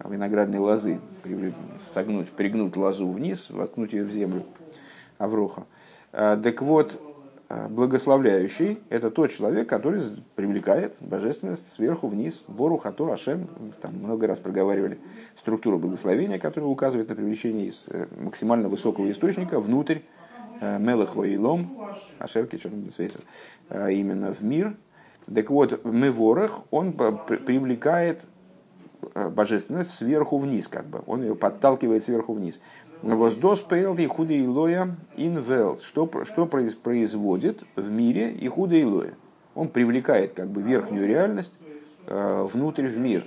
виноградной 0.05 0.61
лозы. 0.61 1.01
Согнуть, 1.93 2.31
пригнуть 2.31 2.77
лозу 2.77 3.11
вниз, 3.11 3.51
воткнуть 3.51 3.93
ее 3.93 4.05
в 4.05 4.13
землю. 4.13 4.45
Авроха. 5.19 5.65
А, 6.13 6.37
так 6.37 6.63
вот, 6.63 7.01
а, 7.49 7.69
благословляющий– 7.69 8.81
это 8.89 9.11
тот 9.11 9.31
человек, 9.31 9.69
который 9.69 10.03
привлекает 10.35 10.97
божественность 11.01 11.73
сверху 11.73 12.09
вниз, 12.09 12.45
Бору, 12.49 12.77
Хату, 12.79 13.11
Ашем, 13.13 13.49
там 13.81 13.95
много 13.95 14.27
раз 14.27 14.39
проговаривали 14.39 14.99
структуру 15.37 15.79
благословения, 15.79 16.39
которая 16.39 16.71
указывает 16.71 17.09
на 17.09 17.15
привлечение 17.15 17.67
из 17.67 17.85
э, 17.89 18.07
максимально 18.19 18.69
высокого 18.69 19.11
источника 19.11 19.61
внутрь 19.61 19.99
Э, 20.61 20.79
Мелехо 20.79 21.25
и 21.25 21.37
Лом, 21.37 21.77
Ашерки, 22.19 22.59
что 22.59 22.71
там 22.71 22.85
именно 23.91 24.33
в 24.33 24.43
мир. 24.43 24.77
Так 25.33 25.51
вот, 25.51 25.85
Меворах, 25.85 26.63
он 26.71 26.93
привлекает 26.93 28.23
э, 29.15 29.29
божественность 29.29 29.91
сверху 29.91 30.39
вниз, 30.39 30.69
как 30.69 30.87
бы. 30.87 31.03
Он 31.07 31.23
ее 31.23 31.35
подталкивает 31.35 32.05
сверху 32.05 32.35
вниз. 32.35 32.61
Воздос 33.05 33.61
пейл 33.61 33.95
и 33.97 34.07
худа 34.07 34.33
илоя 34.33 34.97
инвелт. 35.17 35.83
Что, 35.83 36.11
что 36.25 36.47
производит 36.47 37.63
в 37.77 37.91
мире 37.91 38.33
и 38.33 38.49
худа 38.49 38.81
илоя? 38.81 39.13
Он 39.55 39.69
привлекает 39.69 40.33
как 40.33 40.49
бы 40.49 40.63
верхнюю 40.63 41.07
реальность 41.07 41.53
э, 42.07 42.49
внутрь 42.51 42.87
в 42.87 42.97
мир. 42.97 43.23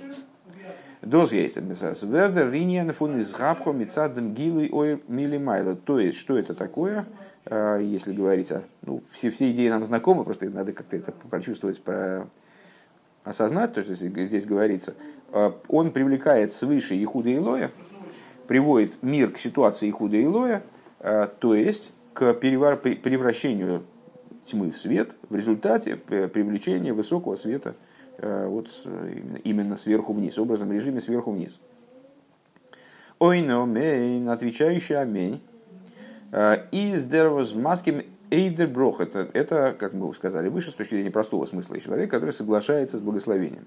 Доз 1.00 1.30
есть 1.30 1.56
Вердер 1.56 2.50
Риниан 2.50 2.92
фун 2.92 3.20
из 3.20 3.32
Габхо 3.32 3.70
Мицадом 3.70 4.34
Гилу 4.34 4.66
ой 4.72 5.00
Милимайла. 5.06 5.76
То 5.76 6.00
есть, 6.00 6.18
что 6.18 6.36
это 6.36 6.54
такое, 6.54 7.06
э, 7.44 7.78
если 7.80 8.12
говорить 8.12 8.50
о... 8.50 8.64
Ну, 8.82 9.04
все, 9.12 9.30
все 9.30 9.48
идеи 9.52 9.68
нам 9.68 9.84
знакомы, 9.84 10.24
просто 10.24 10.50
надо 10.50 10.72
как-то 10.72 10.96
это 10.96 11.12
прочувствовать, 11.12 11.80
про 11.80 12.26
осознать 13.22 13.74
то, 13.74 13.82
что 13.82 13.94
здесь 13.94 14.44
говорится. 14.44 14.94
Э, 15.32 15.52
он 15.68 15.92
привлекает 15.92 16.52
свыше 16.52 17.00
Ихуда 17.00 17.32
Илоя, 17.32 17.70
приводит 18.48 19.00
мир 19.02 19.30
к 19.30 19.38
ситуации 19.38 19.88
Ихуда 19.88 20.20
Илоя, 20.20 20.64
э, 20.98 21.28
то 21.38 21.54
есть 21.54 21.92
к 22.14 22.34
превращению 22.34 23.84
тьмы 24.44 24.72
в 24.72 24.78
свет 24.78 25.14
в 25.28 25.36
результате 25.36 25.94
привлечения 25.94 26.92
высокого 26.92 27.36
света– 27.36 27.76
Э, 28.18 28.48
вот 28.48 28.68
именно 29.44 29.76
сверху 29.76 30.12
вниз, 30.12 30.38
образом 30.38 30.72
режиме 30.72 31.00
сверху 31.00 31.30
вниз. 31.30 31.60
Ой, 33.20 33.42
но 33.42 33.64
мейн, 33.64 34.28
отвечающий 34.28 34.96
амень. 34.96 35.40
Э, 36.32 36.66
из 36.72 37.04
дервоз 37.04 37.54
маским 37.54 38.02
эйвдер. 38.30 38.70
Это, 39.00 39.28
это, 39.32 39.76
как 39.78 39.94
мы 39.94 40.12
сказали 40.14 40.48
выше, 40.48 40.70
с 40.70 40.74
точки 40.74 40.94
зрения 40.94 41.12
простого 41.12 41.46
смысла, 41.46 41.80
человек, 41.80 42.10
который 42.10 42.32
соглашается 42.32 42.98
с 42.98 43.00
благословением. 43.00 43.66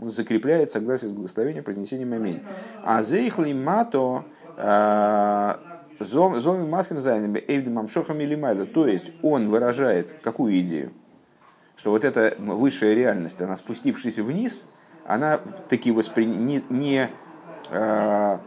Он 0.00 0.10
закрепляет 0.10 0.70
согласие 0.70 1.10
с 1.10 1.12
благословением 1.12 1.64
произнесением 1.64 2.12
амень. 2.12 2.42
А 2.82 3.02
зейхли 3.02 3.52
мато 3.52 4.24
э, 4.56 5.54
зон 6.00 6.70
маским 6.70 7.00
зайнем 7.00 7.36
эйвдер 7.36 7.70
мамшохам 7.70 8.20
или 8.20 8.34
майла. 8.34 8.66
То 8.66 8.86
есть 8.86 9.12
он 9.22 9.50
выражает 9.50 10.14
какую 10.22 10.58
идею? 10.60 10.92
что 11.80 11.92
вот 11.92 12.04
эта 12.04 12.34
высшая 12.38 12.94
реальность, 12.94 13.40
она 13.40 13.56
спустившись 13.56 14.18
вниз, 14.18 14.66
она 15.06 15.38
таки 15.70 15.90
воспри... 15.90 16.26
не, 16.26 16.62
не, 16.68 17.08
э, 17.70 18.38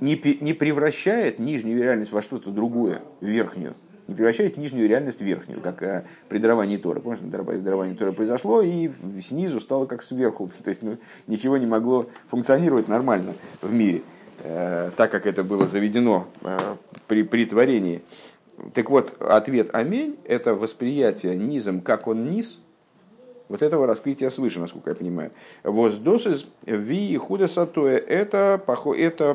не, 0.00 0.38
не 0.40 0.54
превращает 0.54 1.38
нижнюю 1.38 1.82
реальность 1.82 2.10
во 2.10 2.22
что-то 2.22 2.50
другое, 2.50 3.02
верхнюю. 3.20 3.74
Не 4.10 4.16
превращает 4.16 4.56
нижнюю 4.56 4.88
реальность 4.88 5.20
в 5.20 5.24
верхнюю, 5.24 5.60
как 5.60 5.84
э, 5.84 6.04
при 6.28 6.38
даровании 6.38 6.76
Тора. 6.78 6.98
Помните, 6.98 7.26
дарование 7.26 7.94
Тора 7.94 8.10
произошло, 8.10 8.60
и 8.60 8.90
снизу 9.22 9.60
стало 9.60 9.86
как 9.86 10.02
сверху. 10.02 10.50
То 10.64 10.68
есть 10.68 10.82
ну, 10.82 10.98
ничего 11.28 11.58
не 11.58 11.66
могло 11.66 12.10
функционировать 12.28 12.88
нормально 12.88 13.34
в 13.62 13.72
мире, 13.72 14.02
э, 14.42 14.90
так 14.96 15.12
как 15.12 15.26
это 15.26 15.44
было 15.44 15.68
заведено 15.68 16.26
э, 16.42 16.58
при, 17.06 17.22
при 17.22 17.44
творении. 17.44 18.02
Так 18.74 18.90
вот, 18.90 19.14
ответ 19.22 19.72
«Амень»– 19.72 20.16
это 20.24 20.56
восприятие 20.56 21.36
низом, 21.36 21.80
как 21.80 22.08
он 22.08 22.30
низ, 22.30 22.58
вот 23.48 23.62
этого 23.62 23.86
раскрытия 23.86 24.30
свыше, 24.30 24.58
насколько 24.58 24.90
я 24.90 24.96
понимаю. 24.96 25.30
Воздосис 25.62 26.48
ви 26.66 27.16
худа 27.16 27.46
сатоя– 27.46 27.96
это 27.98 28.60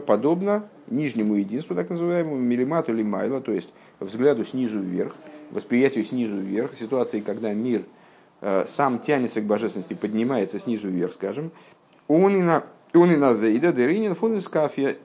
подобно 0.06 0.68
нижнему 0.88 1.36
единству, 1.36 1.76
так 1.76 1.90
называемому, 1.90 2.36
милимату 2.38 2.92
или 2.94 3.04
майла, 3.04 3.42
то 3.42 3.52
есть 3.52 3.70
взгляду 4.00 4.46
снизу 4.46 4.80
вверх, 4.80 5.16
восприятию 5.52 6.04
снизу 6.04 6.36
вверх, 6.36 6.76
ситуации, 6.76 7.22
когда 7.22 7.54
мир 7.54 7.84
э, 8.42 8.66
сам 8.68 9.00
тянется 9.00 9.42
к 9.42 9.46
божественности, 9.46 9.94
поднимается 9.94 10.60
снизу 10.60 10.88
вверх, 10.90 11.14
скажем, 11.14 11.52
он 12.08 12.36
и 12.36 12.42
на 12.42 12.64
он 12.94 13.12
и 13.12 13.18
на 13.18 13.34
вейда 13.34 13.74
деринин 13.74 14.16
фун 14.16 14.38
из 14.38 14.48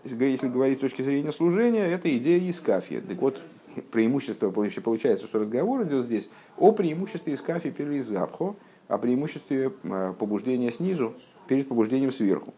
если 0.05 0.48
говорить 0.48 0.79
с 0.79 0.81
точки 0.81 1.03
зрения 1.03 1.33
служения, 1.33 1.87
это 1.87 2.14
идея 2.16 2.38
из 2.38 2.61
кафия. 2.61 3.00
Так 3.00 3.18
вот, 3.20 3.42
преимущество, 3.90 4.50
получается, 4.50 5.26
что 5.26 5.40
разговор 5.40 5.83
идет 5.83 6.05
здесь 6.05 6.31
о 6.57 6.72
преимуществе 6.72 7.33
из 7.33 7.40
кафи 7.40 7.70
перед 7.70 8.05
запхо, 8.05 8.55
о 8.88 8.98
преимуществе 8.98 9.72
э, 9.83 10.14
побуждения 10.18 10.70
снизу 10.70 11.14
перед 11.48 11.68
побуждением 11.68 12.12
сверху. 12.12 12.55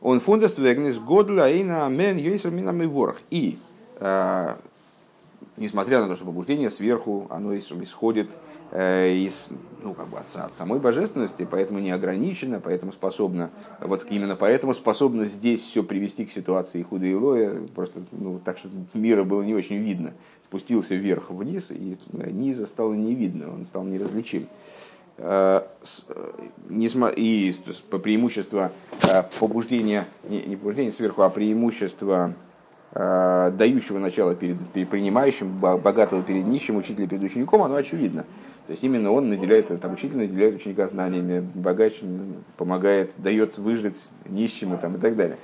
Он 0.00 0.20
фундест 0.20 0.58
вегнес 0.58 0.98
годла 0.98 1.50
и 1.50 1.62
на 1.62 1.88
мен 1.88 2.16
йойсер 2.16 2.50
минам 2.50 2.82
и 2.82 2.86
ворох. 2.86 3.18
И, 3.30 3.58
э, 3.98 4.56
несмотря 5.60 6.00
на 6.00 6.08
то, 6.08 6.16
что 6.16 6.24
побуждение 6.24 6.70
сверху, 6.70 7.28
оно 7.30 7.56
исходит 7.56 8.30
Э, 8.72 9.12
из, 9.12 9.48
ну, 9.82 9.94
как 9.94 10.06
бы 10.06 10.18
от, 10.18 10.36
от 10.36 10.54
самой 10.54 10.78
божественности, 10.78 11.46
поэтому 11.50 11.80
не 11.80 11.90
ограничено, 11.90 12.60
поэтому 12.60 12.92
способна, 12.92 13.50
вот 13.80 14.06
именно 14.10 14.36
поэтому 14.36 14.74
способна 14.74 15.24
здесь 15.24 15.60
все 15.60 15.82
привести 15.82 16.24
к 16.24 16.30
ситуации 16.30 16.82
худа 16.82 17.06
и 17.06 17.14
лоя, 17.14 17.66
просто 17.74 18.02
ну, 18.12 18.38
так, 18.38 18.58
что 18.58 18.68
мира 18.94 19.24
было 19.24 19.42
не 19.42 19.54
очень 19.54 19.78
видно. 19.78 20.12
Спустился 20.44 20.94
вверх 20.94 21.30
вниз, 21.30 21.72
и 21.72 21.98
низа 22.12 22.66
стало 22.66 22.94
не 22.94 23.16
видно, 23.16 23.52
он 23.52 23.66
стал 23.66 23.82
неразличим. 23.82 24.46
Э, 25.16 25.62
э, 26.06 27.12
и 27.16 27.54
по 27.90 27.98
преимуществу 27.98 28.70
побуждения, 29.40 30.06
не 30.28 30.54
побуждения 30.54 30.92
сверху, 30.92 31.22
а 31.22 31.30
преимущество 31.30 32.36
дающего 32.92 33.98
начало 33.98 34.34
перед, 34.34 34.58
перед 34.70 34.88
принимающим, 34.88 35.58
богатого 35.58 36.22
перед 36.22 36.46
нищим, 36.46 36.76
учителя 36.76 37.06
перед 37.06 37.22
учеником, 37.22 37.62
оно 37.62 37.76
очевидно. 37.76 38.24
То 38.66 38.72
есть 38.72 38.84
именно 38.84 39.10
он 39.10 39.28
наделяет, 39.28 39.68
там 39.80 39.94
учитель 39.94 40.16
наделяет 40.16 40.56
ученика 40.56 40.86
знаниями, 40.86 41.40
богач 41.54 42.00
помогает, 42.56 43.10
дает 43.16 43.58
выжить 43.58 44.08
нищим 44.26 44.74
и, 44.74 44.76
там, 44.76 44.96
и 44.96 44.98
так 44.98 45.16
далее. 45.16 45.38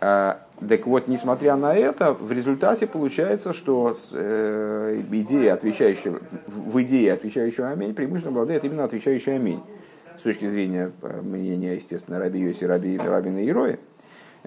А, 0.00 0.40
так 0.66 0.86
вот, 0.86 1.06
несмотря 1.06 1.56
на 1.56 1.74
это, 1.74 2.12
в 2.14 2.32
результате 2.32 2.86
получается, 2.86 3.52
что 3.52 3.94
э, 4.12 5.02
идея, 5.10 5.52
отвечающая, 5.52 6.14
в 6.46 6.82
идее 6.82 7.12
отвечающего 7.12 7.68
аминь, 7.68 7.94
преимущественно 7.94 8.32
обладает 8.32 8.64
именно 8.64 8.84
отвечающий 8.84 9.36
аминь. 9.36 9.60
С 10.18 10.22
точки 10.22 10.48
зрения 10.48 10.92
э, 11.02 11.20
мнения, 11.20 11.74
естественно, 11.74 12.18
Раби 12.18 12.40
Йоси, 12.40 12.64
Раби 12.64 12.96
Рабина 12.96 13.44
и 13.44 13.52
Роя. 13.52 13.78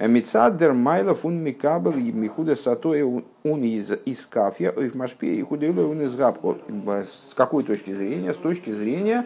Мицаддер 0.08 0.72
Майла 0.72 1.14
фун 1.14 1.44
Микабел 1.44 1.92
и 1.92 2.14
Михуда 2.14 2.56
Сатоя 2.56 3.04
он 3.04 3.64
из 3.64 3.92
из 4.06 4.26
Кафья, 4.28 4.70
и 4.70 4.88
в 4.88 4.96
Машпе 4.96 5.36
и 5.36 5.42
Худейло 5.42 5.86
он 5.88 6.02
из 6.02 6.16
Габко. 6.16 6.58
С 7.04 7.34
какой 7.34 7.66
точки 7.66 7.92
зрения? 7.92 8.34
С 8.34 8.38
точки 8.38 8.72
зрения 8.72 9.26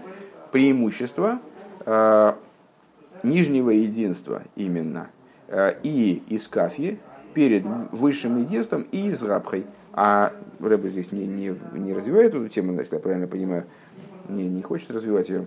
преимущества 0.51 1.39
э, 1.85 2.33
нижнего 3.21 3.69
единства 3.69 4.41
именно 4.55 5.09
э, 5.47 5.75
и 5.83 6.23
из 6.29 6.47
Кафьи 6.47 6.97
перед 7.35 7.65
высшим 7.91 8.39
единством 8.39 8.87
и 8.91 9.09
из 9.09 9.21
Рабхой. 9.21 9.67
А 9.93 10.33
Рэбе 10.59 10.89
здесь 10.89 11.11
не, 11.11 11.27
не, 11.27 11.55
не 11.73 11.93
развивает 11.93 12.33
эту 12.33 12.49
тему, 12.49 12.73
если 12.79 12.95
я 12.95 13.01
правильно 13.01 13.27
понимаю, 13.27 13.65
не, 14.27 14.47
не 14.47 14.63
хочет 14.63 14.89
развивать 14.89 15.29
ее. 15.29 15.45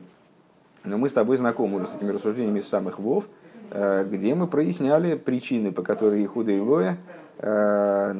Но 0.84 0.98
мы 0.98 1.08
с 1.08 1.12
тобой 1.12 1.36
знакомы 1.36 1.78
уже 1.78 1.88
с 1.88 1.96
этими 1.96 2.12
рассуждениями 2.12 2.60
самых 2.60 3.00
Вов, 3.00 3.24
Э, 3.24 3.45
где 3.70 4.34
мы 4.34 4.46
проясняли 4.46 5.16
причины, 5.16 5.72
по 5.72 5.82
которой 5.82 6.24
Ихуда 6.24 6.56
Илоя, 6.56 6.96
э, 7.38 8.14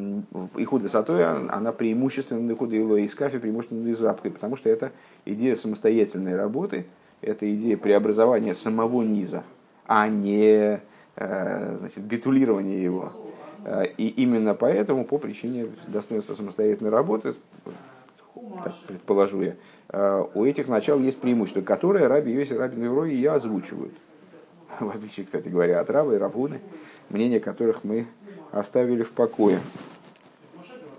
Ихуда 0.56 0.88
Сатоя, 0.88 1.36
она 1.50 1.72
преимущественно 1.72 2.50
Ихуда 2.52 2.78
Илоя 2.78 3.02
и 3.02 3.08
Скафи 3.08 3.38
преимущественно 3.38 3.88
из 3.88 3.98
Запхи, 3.98 4.30
потому 4.30 4.56
что 4.56 4.68
это 4.68 4.92
идея 5.24 5.56
самостоятельной 5.56 6.36
работы, 6.36 6.86
это 7.22 7.52
идея 7.54 7.76
преобразования 7.76 8.54
самого 8.54 9.02
низа, 9.02 9.44
а 9.86 10.08
не 10.08 10.80
э, 11.16 11.76
значит, 11.78 12.02
битулирования 12.02 12.82
его. 12.82 13.12
И 13.96 14.14
именно 14.16 14.54
поэтому, 14.54 15.04
по 15.04 15.18
причине 15.18 15.66
достоинства 15.88 16.34
самостоятельной 16.34 16.90
работы, 16.90 17.34
так 18.62 18.74
предположу 18.86 19.42
я, 19.42 19.54
у 20.34 20.44
этих 20.44 20.68
начал 20.68 21.00
есть 21.00 21.18
преимущество, 21.18 21.62
которое 21.62 22.06
Раби 22.06 22.32
Йоси, 22.32 22.52
Раби 22.52 22.80
Неврой 22.80 23.14
и 23.14 23.16
я 23.16 23.34
озвучивают. 23.34 23.92
в 24.80 24.88
отличие, 24.88 25.26
кстати 25.26 25.48
говоря, 25.48 25.80
от 25.80 25.90
Рава 25.90 26.12
и 26.14 26.18
Равуны, 26.18 26.60
мнения 27.08 27.40
которых 27.40 27.84
мы 27.84 28.06
оставили 28.52 29.02
в 29.02 29.12
покое. 29.12 29.60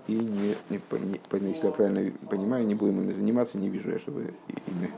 И, 0.06 0.14
не, 0.14 0.56
не, 0.70 0.80
не, 0.80 1.48
если 1.50 1.66
я 1.66 1.72
правильно 1.72 2.10
понимаю, 2.30 2.66
не 2.66 2.74
будем 2.74 3.02
ими 3.02 3.12
заниматься, 3.12 3.58
не 3.58 3.68
вижу 3.68 3.90
я, 3.90 3.98
чтобы 3.98 4.32
ими 4.48 4.90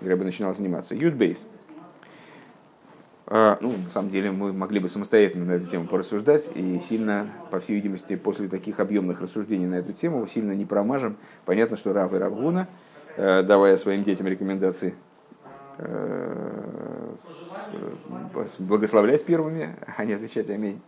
я 0.00 0.16
бы 0.16 0.24
начинал 0.24 0.54
заниматься. 0.54 0.94
Ютбейс. 0.94 1.46
А, 3.28 3.58
ну, 3.60 3.72
на 3.72 3.90
самом 3.90 4.10
деле, 4.10 4.30
мы 4.30 4.52
могли 4.52 4.80
бы 4.80 4.88
самостоятельно 4.88 5.44
на 5.44 5.52
эту 5.52 5.66
тему 5.66 5.86
порассуждать, 5.86 6.48
и 6.54 6.80
сильно, 6.88 7.28
по 7.50 7.60
всей 7.60 7.74
видимости, 7.74 8.16
после 8.16 8.48
таких 8.48 8.80
объемных 8.80 9.20
рассуждений 9.20 9.66
на 9.66 9.76
эту 9.76 9.92
тему, 9.92 10.26
сильно 10.26 10.52
не 10.52 10.64
промажем. 10.64 11.16
Понятно, 11.44 11.76
что 11.76 11.92
Рав 11.92 12.12
и 12.12 12.16
Равгуна, 12.16 12.68
э, 13.16 13.42
давая 13.42 13.76
своим 13.76 14.04
детям 14.04 14.28
рекомендации, 14.28 14.94
благословлять 18.58 19.24
первыми, 19.24 19.76
а 19.96 20.04
не 20.04 20.14
отвечать 20.14 20.50
аминь. 20.50 20.80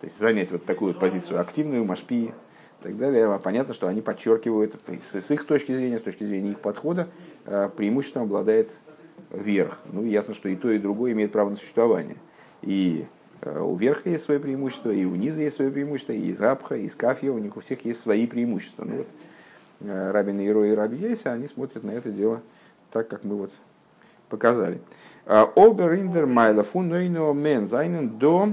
То 0.00 0.06
есть 0.06 0.18
занять 0.18 0.52
вот 0.52 0.64
такую 0.64 0.94
позицию 0.94 1.40
активную, 1.40 1.84
машпи 1.84 2.26
и 2.26 2.32
так 2.82 2.96
далее. 2.96 3.26
А 3.26 3.38
понятно, 3.38 3.74
что 3.74 3.88
они 3.88 4.02
подчеркивают, 4.02 4.76
с 4.88 5.30
их 5.30 5.46
точки 5.46 5.72
зрения, 5.74 5.98
с 5.98 6.02
точки 6.02 6.24
зрения 6.24 6.50
их 6.50 6.60
подхода, 6.60 7.08
э, 7.46 7.70
преимуществом 7.74 8.24
обладает 8.24 8.70
верх. 9.30 9.78
Ну, 9.92 10.04
ясно, 10.04 10.34
что 10.34 10.48
и 10.48 10.56
то, 10.56 10.70
и 10.70 10.78
другое 10.78 11.12
имеет 11.12 11.32
право 11.32 11.50
на 11.50 11.56
существование. 11.56 12.16
И 12.62 13.06
э, 13.40 13.60
у 13.60 13.74
верха 13.76 14.10
есть 14.10 14.24
свои 14.24 14.38
преимущества, 14.38 14.90
и 14.90 15.04
у 15.04 15.14
низа 15.14 15.40
есть 15.40 15.56
свои 15.56 15.70
преимущества, 15.70 16.12
и 16.12 16.28
из 16.28 16.40
Апха, 16.40 16.76
и 16.76 16.84
из 16.84 16.94
Кафья, 16.94 17.32
у 17.32 17.38
них 17.38 17.56
у 17.56 17.60
всех 17.60 17.84
есть 17.84 18.00
свои 18.00 18.26
преимущества. 18.26 18.84
Ну 18.84 18.98
вот, 18.98 19.08
Рабин 19.80 20.40
Иро 20.40 20.64
и 20.64 20.72
Раби 20.72 20.98
Ейса, 20.98 21.32
они 21.32 21.48
смотрят 21.48 21.82
на 21.82 21.90
это 21.90 22.10
дело 22.10 22.42
так, 22.90 23.08
как 23.08 23.24
мы 23.24 23.36
вот 23.36 23.52
показали. 24.34 24.80
А, 25.26 25.48
Обериндер 25.54 26.26
майла 26.26 26.64
фунойно 26.64 27.32
мен 27.32 27.68
зайнен 27.68 28.18
до 28.18 28.48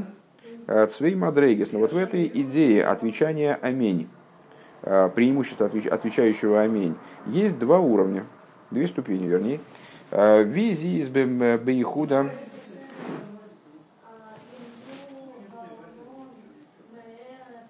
а, 0.67 0.85
цвей 0.85 1.15
мадрейгес. 1.15 1.71
Но 1.71 1.79
вот 1.79 1.91
в 1.91 1.97
этой 1.97 2.27
идее 2.27 2.85
отвечания 2.85 3.57
амень, 3.61 4.07
а, 4.83 5.09
преимущество 5.09 5.65
отвечающего 5.65 6.61
амень, 6.61 6.95
есть 7.25 7.57
два 7.57 7.79
уровня, 7.79 8.25
две 8.69 8.87
ступени, 8.87 9.27
вернее. 9.27 9.59
Визи 10.11 10.99
из 10.99 11.07
бейхуда 11.07 12.29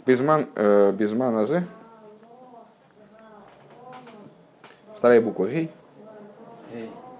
Безман, 0.03 0.47
э, 0.55 0.91
безман 0.93 1.47
Вторая 4.97 5.21
буква 5.21 5.47
Гей. 5.47 5.71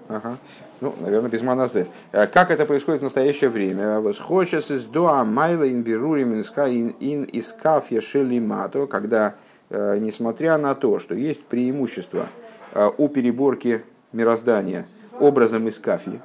Ага. 0.08 0.38
Ну, 0.80 0.94
наверное, 1.00 1.30
без 1.30 1.42
маназе. 1.42 1.86
Э, 2.12 2.26
как 2.26 2.50
это 2.50 2.66
происходит 2.66 3.00
в 3.00 3.04
настоящее 3.04 3.50
время? 3.50 4.00
Восхочес 4.00 4.70
из 4.70 4.84
доа 4.84 5.24
майла 5.24 5.70
инбирурим 5.70 6.34
ин 6.34 7.28
искафья 7.32 8.00
шелимато, 8.00 8.86
когда, 8.86 9.34
э, 9.70 9.98
несмотря 9.98 10.58
на 10.58 10.74
то, 10.74 10.98
что 10.98 11.14
есть 11.14 11.44
преимущество 11.44 12.28
э, 12.72 12.90
у 12.98 13.08
переборки 13.08 13.84
мироздания 14.12 14.86
образом 15.20 15.68
искафьи, 15.68 16.20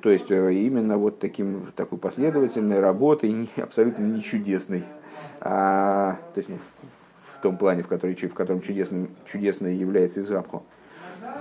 то 0.00 0.10
есть 0.10 0.30
именно 0.30 0.98
вот 0.98 1.18
таким, 1.20 1.72
такой 1.74 1.98
последовательной 1.98 2.80
работой, 2.80 3.48
абсолютно 3.56 4.02
не 4.02 4.22
чудесной, 4.22 4.84
а, 5.40 6.18
то 6.34 6.38
есть 6.38 6.48
ну, 6.48 6.58
в 7.36 7.42
том 7.42 7.56
плане, 7.56 7.82
в, 7.82 7.88
который, 7.88 8.14
в 8.14 8.34
котором 8.34 8.60
чудесным, 8.60 9.08
чудесной 9.30 9.76
является 9.76 10.20
Изапху. 10.20 10.64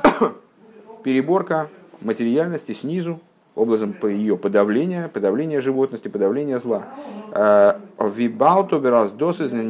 Переборка 1.03 1.69
материальности 2.01 2.73
снизу, 2.73 3.19
образом 3.55 3.93
ее 4.03 4.37
подавления, 4.37 5.09
подавления 5.09 5.59
животности, 5.61 6.07
подавления 6.07 6.59
зла. 6.59 6.85
А, 7.31 7.79
Вибалто 7.99 8.79
бераз 8.79 9.11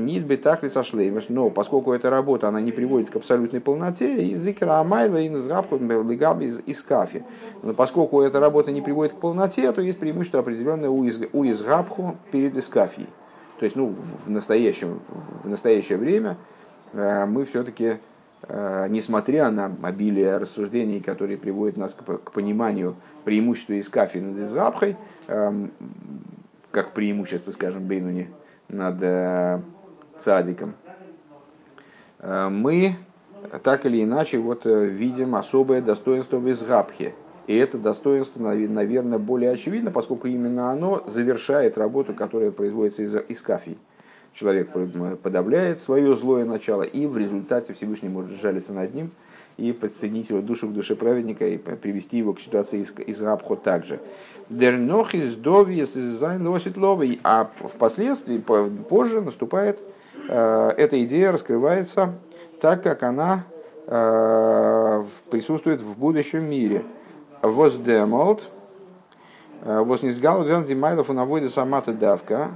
нит 0.06 0.26
бетахли 0.26 0.70
сошлеймес. 0.70 1.26
Но 1.30 1.50
поскольку 1.50 1.92
эта 1.94 2.10
работа 2.10 2.48
она 2.48 2.62
не 2.62 2.72
приводит 2.72 3.10
к 3.10 3.16
абсолютной 3.16 3.60
полноте, 3.60 4.24
из 4.24 4.42
зикра 4.42 4.80
амайла 4.80 5.18
и 5.18 5.30
из 6.66 6.84
кафи. 6.84 7.24
Но 7.64 7.74
поскольку 7.74 8.22
эта 8.22 8.40
работа 8.40 8.72
не 8.72 8.82
приводит 8.82 9.14
к 9.14 9.18
полноте, 9.18 9.72
то 9.72 9.82
есть 9.82 10.00
преимущество 10.00 10.40
определенное 10.42 10.90
у 10.90 11.06
изгабху 11.06 12.18
перед 12.32 12.56
искафией. 12.58 13.08
То 13.60 13.66
есть 13.66 13.76
ну, 13.76 13.96
в, 14.26 14.30
настоящем, 14.30 15.00
в 15.44 15.50
настоящее 15.50 15.98
время 15.98 16.38
а, 16.94 17.26
мы 17.26 17.46
все-таки 17.46 17.96
Э, 17.96 18.11
несмотря 18.50 19.52
на 19.52 19.72
обилие 19.84 20.38
рассуждений, 20.38 21.00
которые 21.00 21.38
приводят 21.38 21.78
нас 21.78 21.94
к 21.96 22.32
пониманию 22.32 22.96
преимущества 23.24 23.74
из 23.74 23.88
кафи 23.88 24.18
над 24.18 24.40
израбхой, 24.40 24.98
эм, 25.28 25.72
как 26.72 26.94
преимущество, 26.94 27.52
скажем, 27.52 27.86
Бейнуни 27.86 28.30
над 28.68 28.98
э, 29.02 29.60
цадиком, 30.20 30.74
э, 32.20 32.50
мы 32.50 32.96
так 33.64 33.86
или 33.86 34.04
иначе 34.04 34.38
вот 34.38 34.66
видим 34.66 35.36
особое 35.36 35.82
достоинство 35.82 36.38
в 36.38 36.50
изгабхе. 36.50 37.14
И 37.48 37.56
это 37.56 37.78
достоинство, 37.78 38.40
наверное, 38.40 39.18
более 39.18 39.52
очевидно, 39.52 39.92
поскольку 39.92 40.28
именно 40.28 40.72
оно 40.72 41.04
завершает 41.08 41.78
работу, 41.78 42.14
которая 42.14 42.52
производится 42.52 43.04
из, 43.04 43.16
из 43.28 43.42
кафи 43.42 43.78
человек 44.34 44.70
подавляет 45.22 45.82
свое 45.82 46.16
злое 46.16 46.46
начало, 46.46 46.84
и 46.84 47.06
в 47.06 47.18
результате 47.18 47.74
Всевышний 47.74 48.10
может 48.10 48.40
жалиться 48.42 48.74
над 48.74 48.94
ним 48.94 49.12
и 49.58 49.74
подсоединить 49.74 50.30
его 50.30 50.42
душу 50.42 50.68
к 50.68 50.74
душе 50.74 50.96
праведника 50.96 51.46
и 51.46 51.58
привести 51.58 52.18
его 52.18 52.34
к 52.34 52.40
ситуации 52.40 52.80
из, 52.80 52.94
из 53.06 53.22
Рабхо 53.22 53.56
также. 53.56 54.00
Дернох 54.50 55.14
из 55.14 55.36
дови, 55.36 55.76
если 55.76 56.02
зайн 56.02 56.44
носит 56.44 56.78
ловый, 56.78 57.20
а 57.24 57.50
впоследствии, 57.60 58.38
позже 58.38 59.22
наступает, 59.22 59.80
э, 60.28 60.74
эта 60.78 61.04
идея 61.04 61.32
раскрывается 61.32 62.16
так, 62.60 62.84
как 62.84 63.04
она 63.04 63.46
э, 63.88 65.06
присутствует 65.30 65.82
в 65.82 65.98
будущем 65.98 66.50
мире. 66.50 66.84
Воздемолт, 67.42 68.50
э, 69.64 69.80
вознизгал 69.80 70.44
верн 70.44 70.66
майлов 70.80 71.10
у 71.10 71.14
навода 71.14 71.50
самата 71.50 71.92
давка, 71.92 72.52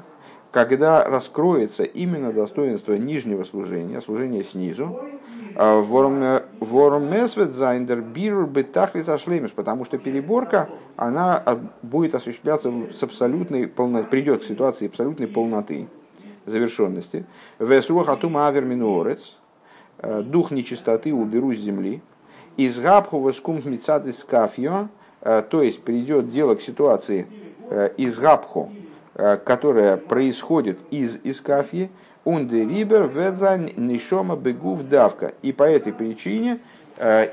когда 0.55 1.03
раскроется 1.03 1.83
именно 1.83 2.31
достоинство 2.31 2.93
нижнего 2.93 3.43
служения, 3.43 3.99
служения 3.99 4.41
снизу, 4.41 5.01
а, 5.53 5.81
потому 9.51 9.83
что 9.83 9.97
переборка, 9.97 10.69
она 10.95 11.35
а, 11.45 11.59
будет 11.81 12.15
осуществляться 12.15 12.71
с 12.93 13.03
абсолютной 13.03 13.67
полнотой, 13.67 14.09
придет 14.09 14.43
к 14.43 14.45
ситуации 14.45 14.87
абсолютной 14.87 15.27
полноты, 15.27 15.89
завершенности. 16.45 17.25
Весруах 17.59 18.07
атума 18.07 18.47
аверминуорец, 18.47 19.35
дух 20.01 20.51
нечистоты 20.51 21.13
уберу 21.13 21.53
с 21.53 21.59
земли, 21.59 22.01
Из 22.55 22.79
габху 22.79 23.19
воскум 23.19 23.59
мецад 23.65 24.07
из 24.07 24.23
кафьо, 24.23 24.87
то 25.19 25.61
есть 25.61 25.81
придет 25.83 26.31
дело 26.31 26.55
к 26.55 26.61
ситуации 26.61 27.27
из 27.97 28.17
габху, 28.19 28.71
которая 29.15 29.97
происходит 29.97 30.77
из 30.91 31.17
искафьи, 31.23 31.89
унде 32.25 32.65
рибер 32.65 33.07
ведзан 33.07 33.69
нишома 33.77 34.35
бегув 34.35 34.87
давка. 34.87 35.33
И 35.41 35.51
по 35.53 35.63
этой 35.63 35.93
причине 35.93 36.59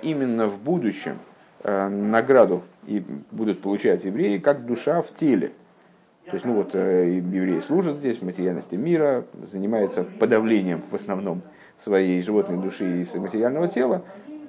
именно 0.02 0.46
в 0.46 0.58
будущем 0.58 1.18
награду 1.64 2.62
и 2.86 3.04
будут 3.30 3.60
получать 3.60 4.04
евреи 4.04 4.38
как 4.38 4.64
душа 4.64 5.02
в 5.02 5.12
теле. 5.14 5.52
То 6.26 6.34
есть, 6.34 6.44
ну 6.44 6.54
вот, 6.54 6.74
евреи 6.74 7.60
служат 7.60 7.96
здесь 7.96 8.22
материальности 8.22 8.76
мира, 8.76 9.24
занимается 9.50 10.04
подавлением 10.04 10.82
в 10.90 10.94
основном 10.94 11.42
своей 11.76 12.22
животной 12.22 12.58
души 12.58 13.02
из 13.02 13.12
материального 13.14 13.66
тела. 13.66 14.02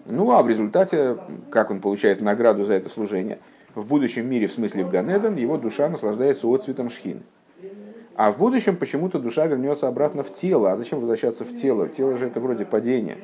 Ну 0.05 0.31
а 0.31 0.43
в 0.43 0.49
результате, 0.49 1.17
как 1.49 1.71
он 1.71 1.79
получает 1.79 2.21
награду 2.21 2.65
за 2.65 2.73
это 2.73 2.89
служение, 2.89 3.39
в 3.75 3.85
будущем 3.85 4.29
мире, 4.29 4.47
в 4.47 4.53
смысле 4.53 4.83
в 4.83 4.89
Ганеден, 4.89 5.35
его 5.35 5.57
душа 5.57 5.89
наслаждается 5.89 6.47
отцветом 6.47 6.89
шхин. 6.89 7.23
А 8.15 8.31
в 8.31 8.37
будущем 8.37 8.75
почему-то 8.75 9.19
душа 9.19 9.47
вернется 9.47 9.87
обратно 9.87 10.23
в 10.23 10.33
тело. 10.33 10.71
А 10.71 10.77
зачем 10.77 10.99
возвращаться 10.99 11.45
в 11.45 11.55
тело? 11.55 11.87
Тело 11.87 12.15
же 12.15 12.27
это 12.27 12.39
вроде 12.39 12.65
падение. 12.65 13.17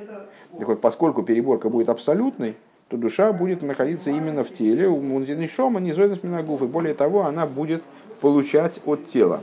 Так 0.58 0.68
вот, 0.68 0.82
поскольку 0.82 1.22
переборка 1.22 1.70
будет 1.70 1.90
абсолютной, 1.90 2.56
то 2.88 2.98
душа 2.98 3.32
будет 3.32 3.62
находиться 3.62 4.10
именно 4.10 4.44
в 4.44 4.52
теле, 4.52 4.88
у 4.88 5.00
Мундинишома, 5.00 5.80
не 5.80 5.94
Зойнас 5.94 6.24
Минагуф, 6.24 6.64
и 6.64 6.66
более 6.66 6.96
того, 6.96 7.26
она 7.26 7.46
будет 7.46 7.84
получать 8.20 8.80
от 8.86 9.08
тела. 9.08 9.42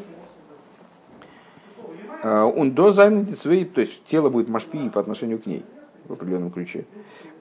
Он 2.25 2.73
до 2.73 2.93
свои, 2.93 3.65
то 3.65 3.81
есть 3.81 4.05
тело 4.05 4.31
будет 4.31 4.49
машпи 4.49 4.91
по 4.91 5.01
отношению 5.01 5.39
к 5.39 5.47
ней 5.47 5.65
в 6.09 6.13
определенном 6.13 6.51
ключе. 6.51 6.85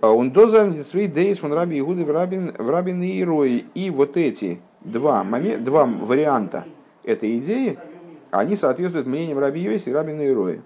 Он 0.01 0.31
до 0.31 0.47
свои 0.83 1.07
дейс 1.07 1.39
фон 1.39 1.53
раби 1.53 1.79
Игуды 1.79 2.05
в 2.05 2.11
рабин, 2.11 3.03
и 3.03 3.21
Ирои. 3.21 3.65
И 3.73 3.89
вот 3.89 4.17
эти 4.17 4.59
два, 4.81 5.23
момент, 5.23 5.63
два 5.63 5.85
варианта 5.85 6.65
этой 7.03 7.37
идеи, 7.39 7.77
они 8.31 8.55
соответствуют 8.55 9.07
мнениям 9.07 9.39
раби 9.39 9.61
Йоси 9.61 9.89
и 9.89 9.93
рабина 9.93 10.27
Ирои. 10.27 10.61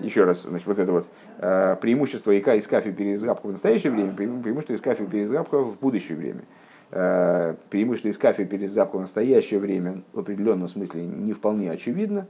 Еще 0.00 0.24
раз, 0.24 0.42
значит, 0.42 0.66
вот 0.66 0.78
это 0.78 0.92
вот 0.92 1.06
э, 1.38 1.76
преимущество 1.80 2.30
ика 2.30 2.54
и 2.54 2.60
скафи 2.60 2.92
перезгабка 2.92 3.46
в 3.46 3.52
настоящее 3.52 3.92
время, 3.92 4.12
преимущество 4.12 4.74
искафи 4.74 5.06
перезгабка 5.06 5.58
в 5.58 5.78
будущее 5.78 6.18
время. 6.18 6.42
Э, 6.90 7.54
преимущество 7.70 8.10
искафи 8.10 8.44
перезгабка 8.44 8.96
в 8.96 9.00
настоящее 9.00 9.58
время 9.58 10.02
в 10.12 10.20
определенном 10.20 10.68
смысле 10.68 11.04
не 11.04 11.32
вполне 11.32 11.70
очевидно. 11.70 12.28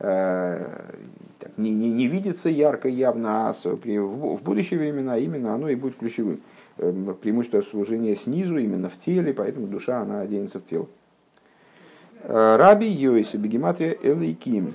Э, 0.00 0.92
так, 1.38 1.56
не, 1.56 1.70
не, 1.70 1.90
не 1.90 2.06
видится 2.06 2.48
ярко, 2.48 2.88
явно, 2.88 3.48
а 3.48 3.52
в, 3.52 3.74
в 3.74 4.42
будущие 4.42 4.78
времена 4.78 5.18
именно 5.18 5.54
оно 5.54 5.68
и 5.68 5.74
будет 5.74 5.96
ключевым. 5.96 6.40
Э, 6.78 7.14
преимущество 7.20 7.62
служения 7.62 8.14
снизу, 8.14 8.58
именно 8.58 8.88
в 8.88 8.98
теле, 8.98 9.32
поэтому 9.32 9.66
душа, 9.66 10.00
она 10.00 10.20
оденется 10.20 10.60
в 10.60 10.66
тело. 10.66 10.86
Э, 12.22 12.56
Раби 12.56 12.86
Йоси, 12.86 13.36
Бегематрия 13.36 13.96
Элейким. 14.02 14.74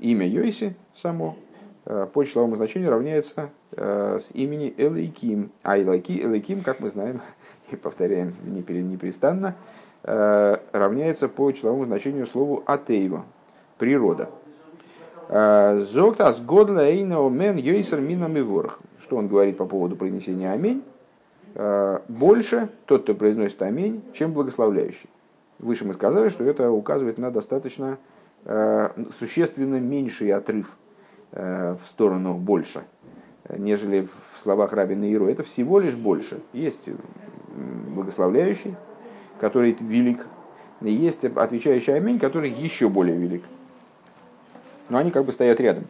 Имя 0.00 0.26
Йоси 0.26 0.74
само 0.94 1.36
по 1.84 2.24
числовому 2.24 2.56
значению 2.56 2.90
равняется 2.90 3.50
с 3.70 4.30
имени 4.34 4.74
Элейким. 4.76 5.50
А 5.62 5.78
Элейким, 5.78 6.62
как 6.62 6.80
мы 6.80 6.90
знаем 6.90 7.20
и 7.70 7.76
повторяем 7.76 8.34
непрестанно, 8.44 9.54
Э, 9.54 9.77
равняется 10.04 11.28
по 11.28 11.50
числовому 11.52 11.84
значению 11.84 12.26
слову 12.26 12.62
атеева– 12.66 13.24
природа. 13.78 14.28
Э, 15.28 15.78
Зоктас 15.80 16.40
годла 16.40 16.86
эйна 16.86 17.26
мен 17.28 17.56
йойсер 17.56 18.00
минам 18.00 18.36
и 18.36 18.42
ворх. 18.42 18.80
Что 19.00 19.16
он 19.16 19.28
говорит 19.28 19.56
по 19.56 19.64
поводу 19.64 19.96
произнесения 19.96 20.52
аминь? 20.52 20.82
Э, 21.54 22.00
больше 22.08 22.68
тот, 22.84 23.04
кто 23.04 23.14
произносит 23.14 23.62
аминь, 23.62 24.02
чем 24.12 24.32
благословляющий. 24.32 25.08
Выше 25.58 25.84
мы 25.84 25.94
сказали, 25.94 26.28
что 26.28 26.44
это 26.44 26.70
указывает 26.70 27.18
на 27.18 27.30
достаточно 27.30 27.98
существенно 29.18 29.80
меньший 29.80 30.30
отрыв 30.30 30.76
в 31.32 31.80
сторону 31.88 32.34
больше, 32.34 32.84
нежели 33.50 34.06
в 34.06 34.38
словах 34.40 34.72
Рабина 34.72 35.10
Иру. 35.10 35.26
Это 35.26 35.42
всего 35.42 35.80
лишь 35.80 35.96
больше. 35.96 36.40
Есть 36.52 36.88
благословляющий, 37.92 38.76
который 39.40 39.76
велик, 39.80 40.26
и 40.80 40.92
есть 40.92 41.24
отвечающий 41.24 41.94
аминь, 41.94 42.18
который 42.18 42.50
еще 42.50 42.88
более 42.88 43.16
велик. 43.16 43.44
Но 44.88 44.98
они 44.98 45.10
как 45.10 45.24
бы 45.24 45.32
стоят 45.32 45.60
рядом. 45.60 45.84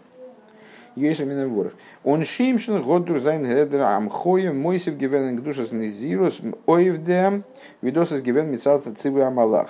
Он 2.03 2.25
шимшен 2.25 2.83
годур 2.83 3.21
зайн 3.21 3.45
гедер 3.45 3.83
амхоя 3.83 4.53
мойсев 4.53 4.97
гивен 4.97 5.37
гдушас 5.37 5.71
низирус 5.71 6.41
оевдем 6.67 7.45
видосас 7.83 8.21
гивен 8.21 8.51
мицалта 8.51 8.93
цивы 8.95 9.23
амалах. 9.23 9.69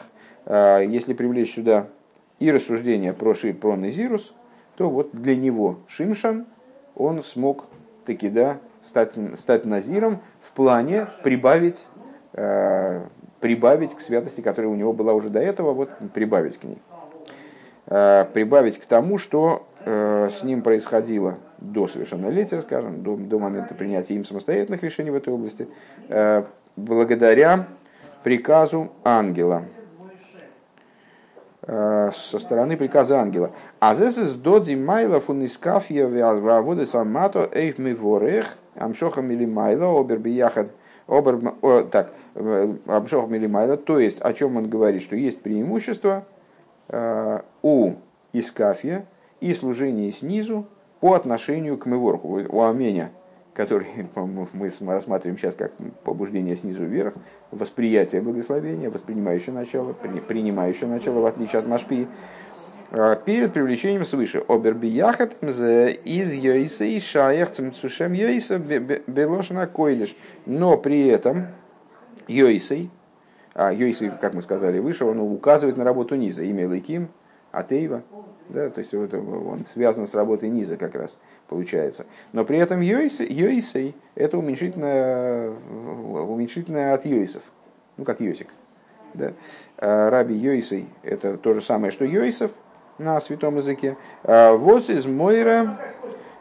А, 0.51 0.81
если 0.81 1.13
привлечь 1.13 1.55
сюда 1.55 1.89
и 2.39 2.51
рассуждение 2.51 3.13
про, 3.13 3.35
ши, 3.35 3.53
про 3.53 3.77
Низирус, 3.77 4.33
то 4.77 4.89
вот 4.89 5.11
для 5.13 5.37
него 5.37 5.81
Шимшан, 5.89 6.47
он 6.95 7.23
смог 7.23 7.67
таки 8.07 8.29
да, 8.29 8.59
стать, 8.83 9.13
стать 9.39 9.67
Назиром 9.67 10.21
в 10.41 10.53
плане 10.53 11.07
прибавить 11.23 11.87
а, 12.33 13.07
прибавить 13.41 13.95
к 13.95 14.01
святости, 14.01 14.41
которая 14.41 14.71
у 14.71 14.75
него 14.75 14.93
была 14.93 15.13
уже 15.13 15.31
до 15.31 15.41
этого, 15.41 15.73
вот 15.73 15.91
прибавить 16.13 16.59
к 16.59 16.65
ней. 16.65 16.79
Э, 17.87 18.27
прибавить 18.33 18.79
к 18.79 18.85
тому, 18.85 19.17
что 19.17 19.67
э, 19.85 20.29
с 20.31 20.43
ним 20.43 20.63
происходило 20.63 21.39
до 21.59 21.87
совершеннолетия, 21.87 22.61
скажем, 22.61 23.03
до, 23.03 23.17
до 23.17 23.39
момента 23.39 23.75
принятия 23.75 24.15
им 24.15 24.25
самостоятельных 24.25 24.83
решений 24.83 25.11
в 25.11 25.15
этой 25.15 25.33
области, 25.33 25.69
э, 26.09 26.45
благодаря 26.77 27.67
приказу 28.23 28.93
ангела 29.05 29.63
со 31.67 32.39
стороны 32.39 32.79
приказа 32.79 33.21
ангела. 33.21 33.51
А 33.79 33.95
здесь 33.95 34.17
доди 34.33 34.75
майла 34.75 35.21
фун 35.21 35.45
искафья 35.45 36.07
ваводы 36.07 36.87
самато 36.87 37.47
эйф 37.53 37.77
ми 37.79 37.93
ворех 37.93 38.57
амшохам 38.75 39.31
или 39.31 39.45
майла 39.45 40.01
обер 40.01 40.19
бияхад 41.09 41.55
обер 41.55 41.87
так 41.91 42.13
Абшох 42.87 43.29
Милимайла, 43.29 43.77
то 43.77 43.99
есть 43.99 44.21
о 44.21 44.33
чем 44.33 44.57
он 44.57 44.69
говорит, 44.69 45.03
что 45.03 45.17
есть 45.17 45.41
преимущество 45.41 46.25
э, 46.89 47.41
у 47.63 47.95
Искафия 48.33 49.07
и 49.41 49.53
служения 49.55 50.13
снизу 50.13 50.67
по 51.01 51.15
отношению 51.15 51.79
к 51.79 51.87
Меворку, 51.87 52.41
у 52.49 52.63
Аменя, 52.63 53.11
который 53.55 53.87
мы 54.15 54.71
рассматриваем 54.93 55.39
сейчас 55.39 55.55
как 55.55 55.73
побуждение 56.05 56.57
снизу 56.57 56.85
вверх, 56.85 57.15
восприятие 57.51 58.21
благословения, 58.21 58.91
воспринимающее 58.91 59.55
начало, 59.55 59.93
принимающее 59.93 60.89
начало, 60.89 61.21
в 61.21 61.27
отличие 61.27 61.59
от 61.61 61.67
Машпи, 61.67 62.03
э, 62.03 62.07
перед 62.91 63.53
привлечением 63.53 64.05
свыше. 64.05 64.43
Оберби 64.49 64.87
яхат 64.87 65.37
из 65.43 66.33
йойса 66.33 66.85
и 66.85 67.01
шаях 67.01 67.51
цушем 67.53 68.13
йойса 68.13 68.59
белошна 68.59 69.67
койлиш. 69.67 70.17
Но 70.47 70.79
при 70.79 71.07
этом 71.07 71.49
Йойсей, 72.29 72.91
а 73.55 73.73
Йойсей, 73.73 74.11
как 74.21 74.35
мы 74.35 74.43
сказали 74.43 74.79
выше, 74.79 75.05
он 75.05 75.19
указывает 75.19 75.77
на 75.77 75.85
работу 75.85 76.15
низа, 76.15 76.43
имя 76.45 76.69
Лейким, 76.69 77.09
Атеева, 77.51 78.03
да, 78.51 78.69
то 78.69 78.81
есть 78.81 78.95
вот 78.95 79.13
он 79.15 79.65
связан 79.65 80.07
с 80.07 80.15
работой 80.15 80.51
низа 80.51 80.77
как 80.77 80.95
раз 80.95 81.19
получается. 81.49 82.05
Но 82.33 82.45
при 82.45 82.59
этом 82.59 82.81
Йойсей 82.81 83.95
это 84.15 84.39
уменьшительное, 84.39 85.51
уменьшительное 85.51 86.95
от 86.95 87.07
Йойсов, 87.07 87.43
ну 87.97 88.05
как 88.05 88.21
Йосик. 88.21 88.49
Да? 89.15 89.33
А 89.79 90.11
Раби 90.11 90.35
Йойсей 90.35 90.87
это 91.03 91.39
то 91.39 91.55
же 91.55 91.63
самое, 91.63 91.91
что 91.91 92.05
Йойсов 92.05 92.51
на 92.99 93.21
святом 93.21 93.57
языке. 93.57 93.97
А 94.25 94.55
Вос 94.55 94.91
из 94.91 95.07
Мойра, 95.07 95.79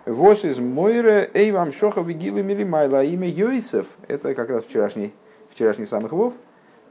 Вос 0.06 0.44
из 0.44 0.58
Мойра, 0.58 1.28
Эй 1.34 1.52
вам 1.52 1.74
шоха 1.74 2.02
вигилы 2.02 2.44
милимайла. 2.44 3.04
Имя 3.04 3.30
Йойсов, 3.30 3.86
это 4.08 4.34
как 4.34 4.50
раз 4.50 4.64
вчерашний 4.64 5.14
вчерашний 5.58 5.86
самых 5.86 6.12
вов, 6.12 6.36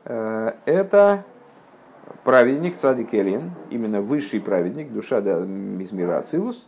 э, 0.06 0.52
это 0.64 1.24
праведник 2.24 2.76
Цадик 2.76 3.14
Элин, 3.14 3.52
именно 3.70 4.00
высший 4.00 4.40
праведник, 4.40 4.92
душа 4.92 5.20
из 5.20 5.92
мира 5.92 6.18
Ацилус. 6.18 6.66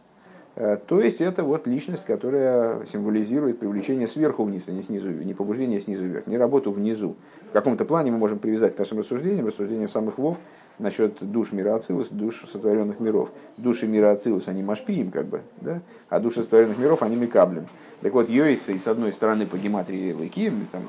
Э, 0.60 0.76
то 0.88 1.00
есть 1.00 1.20
это 1.20 1.44
вот 1.44 1.68
личность, 1.68 2.04
которая 2.04 2.84
символизирует 2.86 3.60
привлечение 3.60 4.08
сверху 4.08 4.42
вниз, 4.42 4.64
а 4.66 4.72
не 4.72 4.82
снизу, 4.82 5.08
не 5.08 5.32
побуждение 5.32 5.80
снизу 5.80 6.04
вверх, 6.04 6.26
не 6.26 6.36
работу 6.36 6.72
внизу. 6.72 7.14
В 7.50 7.52
каком-то 7.52 7.84
плане 7.84 8.10
мы 8.10 8.18
можем 8.18 8.40
привязать 8.40 8.74
к 8.74 8.78
нашим 8.78 8.98
рассуждениям, 8.98 9.46
рассуждениям 9.46 9.88
самых 9.88 10.18
вов, 10.18 10.36
насчет 10.80 11.18
душ 11.20 11.52
мира 11.52 11.76
Ацилус, 11.76 12.08
душ 12.08 12.44
сотворенных 12.52 12.98
миров. 12.98 13.30
Души 13.56 13.86
мира 13.86 14.10
Ацилус, 14.10 14.48
они 14.48 14.64
машпием, 14.64 15.12
как 15.12 15.26
бы, 15.26 15.42
да? 15.60 15.80
а 16.08 16.18
души 16.18 16.42
сотворенных 16.42 16.78
миров, 16.78 17.04
они 17.04 17.14
микаблем. 17.14 17.68
Так 18.00 18.12
вот, 18.12 18.28
Йойса, 18.28 18.76
с 18.76 18.88
одной 18.88 19.12
стороны, 19.12 19.46
по 19.46 19.56
гематрии 19.56 20.12
Лыкием, 20.12 20.66
там, 20.72 20.82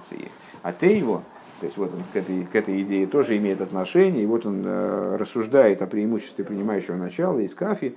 а 0.64 0.74
ты 0.74 0.88
его, 0.88 1.22
то 1.60 1.68
есть 1.68 1.78
вот 1.78 1.94
он 1.94 2.02
к 2.12 2.16
этой, 2.16 2.44
к 2.44 2.56
этой 2.56 2.82
идее 2.82 3.06
тоже 3.06 3.38
имеет 3.38 3.62
отношение, 3.62 4.24
и 4.24 4.26
вот 4.26 4.48
он 4.48 4.64
э, 4.66 5.18
рассуждает 5.18 5.84
о 5.84 5.88
преимуществе 5.88 6.44
принимающего 6.44 6.96
начала 6.96 7.40
из 7.40 7.54
кафи, 7.54 7.96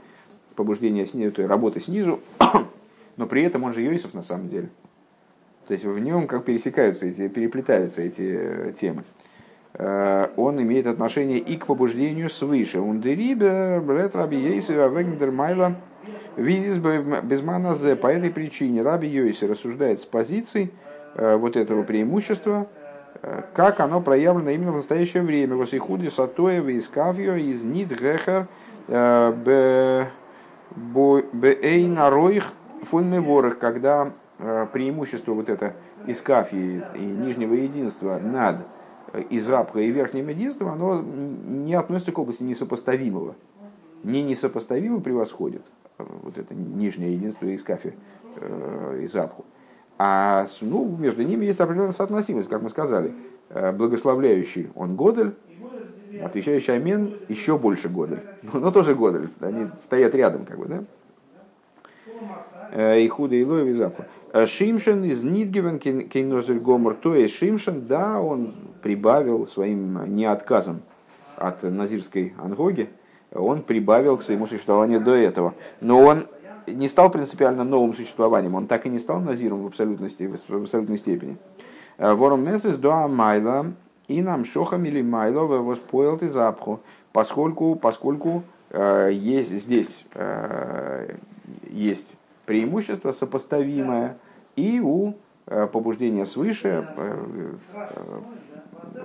побуждения 0.55 1.07
снизу, 1.07 1.33
той 1.33 1.47
работы 1.47 1.81
снизу, 1.81 2.21
но 3.17 3.27
при 3.27 3.43
этом 3.43 3.65
он 3.65 3.73
же 3.73 3.83
Йосиф 3.83 4.15
на 4.15 4.23
самом 4.23 4.49
деле. 4.49 4.69
То 5.67 5.73
есть 5.73 5.85
в 5.85 5.99
нем 5.99 6.27
как 6.27 6.45
пересекаются 6.45 7.07
эти, 7.07 7.29
переплетаются 7.29 8.03
эти 8.03 8.37
э, 8.37 8.73
темы. 8.79 9.05
Э, 9.75 10.29
он 10.37 10.61
имеет 10.61 10.87
отношение 10.87 11.39
и 11.39 11.57
к 11.57 11.67
побуждению 11.67 12.29
свыше. 12.31 12.81
Он 12.81 13.01
дерибе, 13.01 13.81
бред 13.81 14.17
раби 14.17 14.37
Ейсева, 14.37 14.89
вегндер 14.89 15.31
майла, 15.31 15.77
визис 16.37 16.79
безманазе. 16.79 17.97
По 17.97 18.09
этой 18.09 18.31
причине 18.31 18.83
раби 18.83 19.09
Йойси 19.09 19.45
рассуждает 19.45 20.01
с 20.01 20.05
позиции 20.05 20.71
э, 21.15 21.37
вот 21.37 21.57
этого 21.57 21.85
преимущества, 21.85 22.67
как 23.55 23.79
оно 23.79 24.01
проявлено 24.01 24.51
именно 24.51 24.73
в 24.73 24.77
настоящее 24.77 25.23
время. 25.23 25.55
Восихуди 25.55 26.09
сатоева 26.09 26.71
из 26.71 26.89
кавио 26.89 27.35
из 27.35 27.63
нид 27.63 27.93
гехер 30.77 31.27
бейна 31.33 32.11
роих 32.11 32.53
фун 32.83 33.55
когда 33.59 34.13
преимущество 34.73 35.33
вот 35.35 35.49
это 35.49 35.75
из 36.07 36.21
кафии 36.21 36.83
и 36.95 37.01
нижнего 37.01 37.55
единства 37.55 38.19
над 38.19 38.67
израбха 39.31 39.81
и 39.81 39.91
верхним 39.91 40.29
единством, 40.29 40.69
оно 40.69 41.01
не 41.01 41.75
относится 41.75 42.13
к 42.13 42.19
области 42.19 42.43
несопоставимого. 42.43 43.35
Не 44.03 44.23
несопоставимо 44.23 45.01
превосходит 45.01 45.63
вот 45.99 46.39
это 46.39 46.55
нижнее 46.55 47.15
единство 47.15 47.47
из 47.47 47.63
кафи, 47.63 47.95
э, 48.37 49.01
израбху. 49.03 49.45
А 49.99 50.47
ну, 50.61 50.97
между 50.99 51.23
ними 51.23 51.45
есть 51.45 51.61
определенная 51.61 51.93
соотносимость, 51.93 52.49
как 52.49 52.63
мы 52.63 52.71
сказали. 52.71 53.13
Э, 53.51 53.73
благословляющий 53.73 54.71
он 54.75 54.97
Годель, 54.97 55.35
отвечающий 56.25 56.75
Амен 56.75 57.17
еще 57.29 57.59
больше 57.59 57.89
Годель. 57.89 58.21
Но, 58.43 58.61
но 58.61 58.71
тоже 58.71 58.95
Годель. 58.95 59.29
Они 59.41 59.67
стоят 59.81 60.15
рядом, 60.15 60.45
как 60.45 60.59
бы, 60.59 60.67
да? 60.67 60.85
Э, 62.71 63.01
и 63.01 63.09
худо 63.09 63.35
и 63.35 63.45
лоев 63.45 63.67
и 63.67 63.73
запах. 63.73 64.07
Шимшен 64.47 65.05
из 65.05 65.23
Нидгивен 65.23 65.79
Кейнозель 65.79 66.59
Гомор, 66.59 66.95
то 66.95 67.15
есть 67.15 67.35
Шимшен, 67.35 67.87
да, 67.87 68.21
он 68.21 68.55
прибавил 68.83 69.47
своим 69.47 70.17
неотказом 70.17 70.81
от 71.37 71.63
назирской 71.63 72.33
ангоги, 72.39 72.89
он 73.35 73.63
прибавил 73.63 74.17
к 74.17 74.23
своему 74.23 74.47
существованию 74.47 75.01
до 75.01 75.15
этого. 75.15 75.55
Но 75.81 76.01
он 76.01 76.27
не 76.67 76.89
стал 76.89 77.11
принципиально 77.11 77.65
новым 77.65 77.95
существованием, 77.95 78.55
он 78.55 78.67
так 78.67 78.87
и 78.87 78.89
не 78.89 78.99
стал 78.99 79.21
назиром 79.21 79.65
в, 79.65 79.67
абсолютности, 79.67 80.31
в 80.49 80.63
абсолютной 80.63 80.97
степени. 80.97 81.37
Э, 81.99 82.15
Вором 82.15 82.45
месяц 82.45 82.77
до 82.77 83.09
майла 83.09 83.67
и 84.09 84.23
нам 84.23 84.45
шохам 84.45 84.85
или 84.85 85.03
майло 85.03 85.45
воспоил 85.45 86.19
ты 86.19 86.29
запху, 86.29 86.81
поскольку, 87.13 87.77
поскольку 87.77 88.43
э, 88.71 89.11
есть 89.13 89.51
здесь 89.51 90.05
э, 90.15 91.17
есть 91.71 92.17
преимущество 92.47 93.13
сопоставимое 93.13 94.17
и 94.57 94.81
у 94.81 95.15
э, 95.47 95.67
побуждения 95.67 96.27
свыше, 96.27 96.87
э, 96.97 97.17
э, 97.73 98.21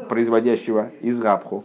производящего 0.10 0.89
из 1.01 1.21
рабху. 1.21 1.63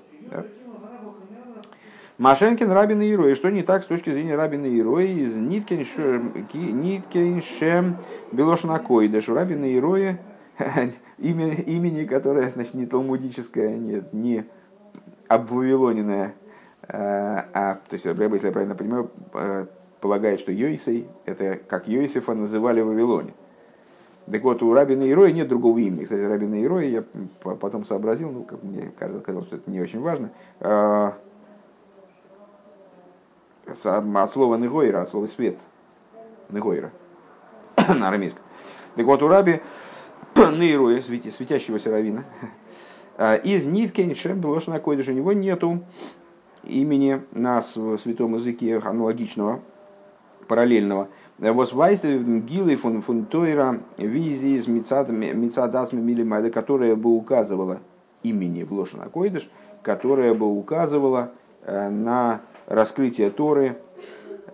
Машенкин 2.18 2.70
Рабин 2.70 3.00
и 3.02 3.10
Ирой. 3.10 3.34
Что 3.34 3.50
не 3.50 3.62
так 3.62 3.82
с 3.82 3.86
точки 3.86 4.10
зрения 4.10 4.36
Рабина 4.36 4.66
и 4.66 4.78
Ирои 4.78 5.10
из 5.22 5.34
Ниткиншем 5.34 6.32
Белошина 8.30 8.78
Койдеш. 8.78 9.28
У 9.28 9.34
Рабина 9.34 9.64
и 9.64 9.76
Ирои 9.76 10.18
имя, 11.22 11.54
имени, 11.54 12.04
которое 12.04 12.50
значит, 12.50 12.74
не 12.74 12.86
талмудическое, 12.86 13.76
нет, 13.76 14.12
не 14.12 14.44
обвавилоненное, 15.28 16.34
а, 16.88 17.78
то 17.88 17.94
есть, 17.94 18.04
если 18.04 18.46
я 18.46 18.52
правильно 18.52 18.74
понимаю, 18.74 19.10
полагает, 20.00 20.40
что 20.40 20.52
Йойсей– 20.52 21.08
это 21.24 21.58
как 21.68 21.88
Йосифа 21.88 22.34
называли 22.34 22.80
в 22.80 22.88
Вавилоне. 22.88 23.34
Так 24.30 24.42
вот, 24.42 24.62
у 24.62 24.72
Рабина 24.72 25.08
Ироя 25.08 25.32
нет 25.32 25.48
другого 25.48 25.78
имени. 25.78 26.04
Кстати, 26.04 26.20
Рабина 26.20 26.62
Ироя 26.62 26.86
я 26.86 27.04
потом 27.42 27.84
сообразил, 27.84 28.30
ну, 28.30 28.44
как 28.44 28.62
мне 28.62 28.92
кажется, 28.98 29.22
казалось, 29.22 29.46
что 29.46 29.56
это 29.56 29.70
не 29.70 29.80
очень 29.80 30.00
важно. 30.00 30.30
А, 30.60 31.14
от 33.66 34.32
слова 34.32 34.56
Негойра, 34.56 35.02
от 35.02 35.10
слова 35.10 35.26
свет. 35.26 35.58
Негойра. 36.50 36.90
На 37.88 38.08
арамейском. 38.08 38.44
Так 38.96 39.06
вот, 39.06 39.22
у 39.22 39.28
Раби 39.28 39.60
Нейроя, 40.58 41.00
светящегося 41.00 41.90
равина, 41.90 42.24
а, 43.16 43.36
из 43.36 43.64
Ниткин 43.64 44.14
Шем 44.14 44.40
Белошна 44.40 44.80
Койдыш, 44.80 45.08
у 45.08 45.12
него 45.12 45.32
нету 45.32 45.84
имени 46.64 47.22
на 47.32 47.62
святом 47.62 48.34
языке 48.34 48.78
аналогичного 48.78 49.60
параллельного. 50.48 51.08
Восвайсты 51.38 52.18
гилы 52.18 52.76
фун 52.76 53.02
фунтойра 53.02 53.80
визи 53.98 54.56
из 54.56 54.66
мицадасми 54.66 56.00
милимайда, 56.00 56.50
которая 56.50 56.96
бы 56.96 57.10
указывала 57.10 57.80
имени 58.22 58.62
в 58.62 58.72
Лошана 58.72 59.08
Койдыш, 59.08 59.48
которая 59.82 60.34
бы 60.34 60.46
указывала 60.46 61.32
э, 61.62 61.88
на 61.88 62.42
раскрытие 62.66 63.30
Торы, 63.30 63.78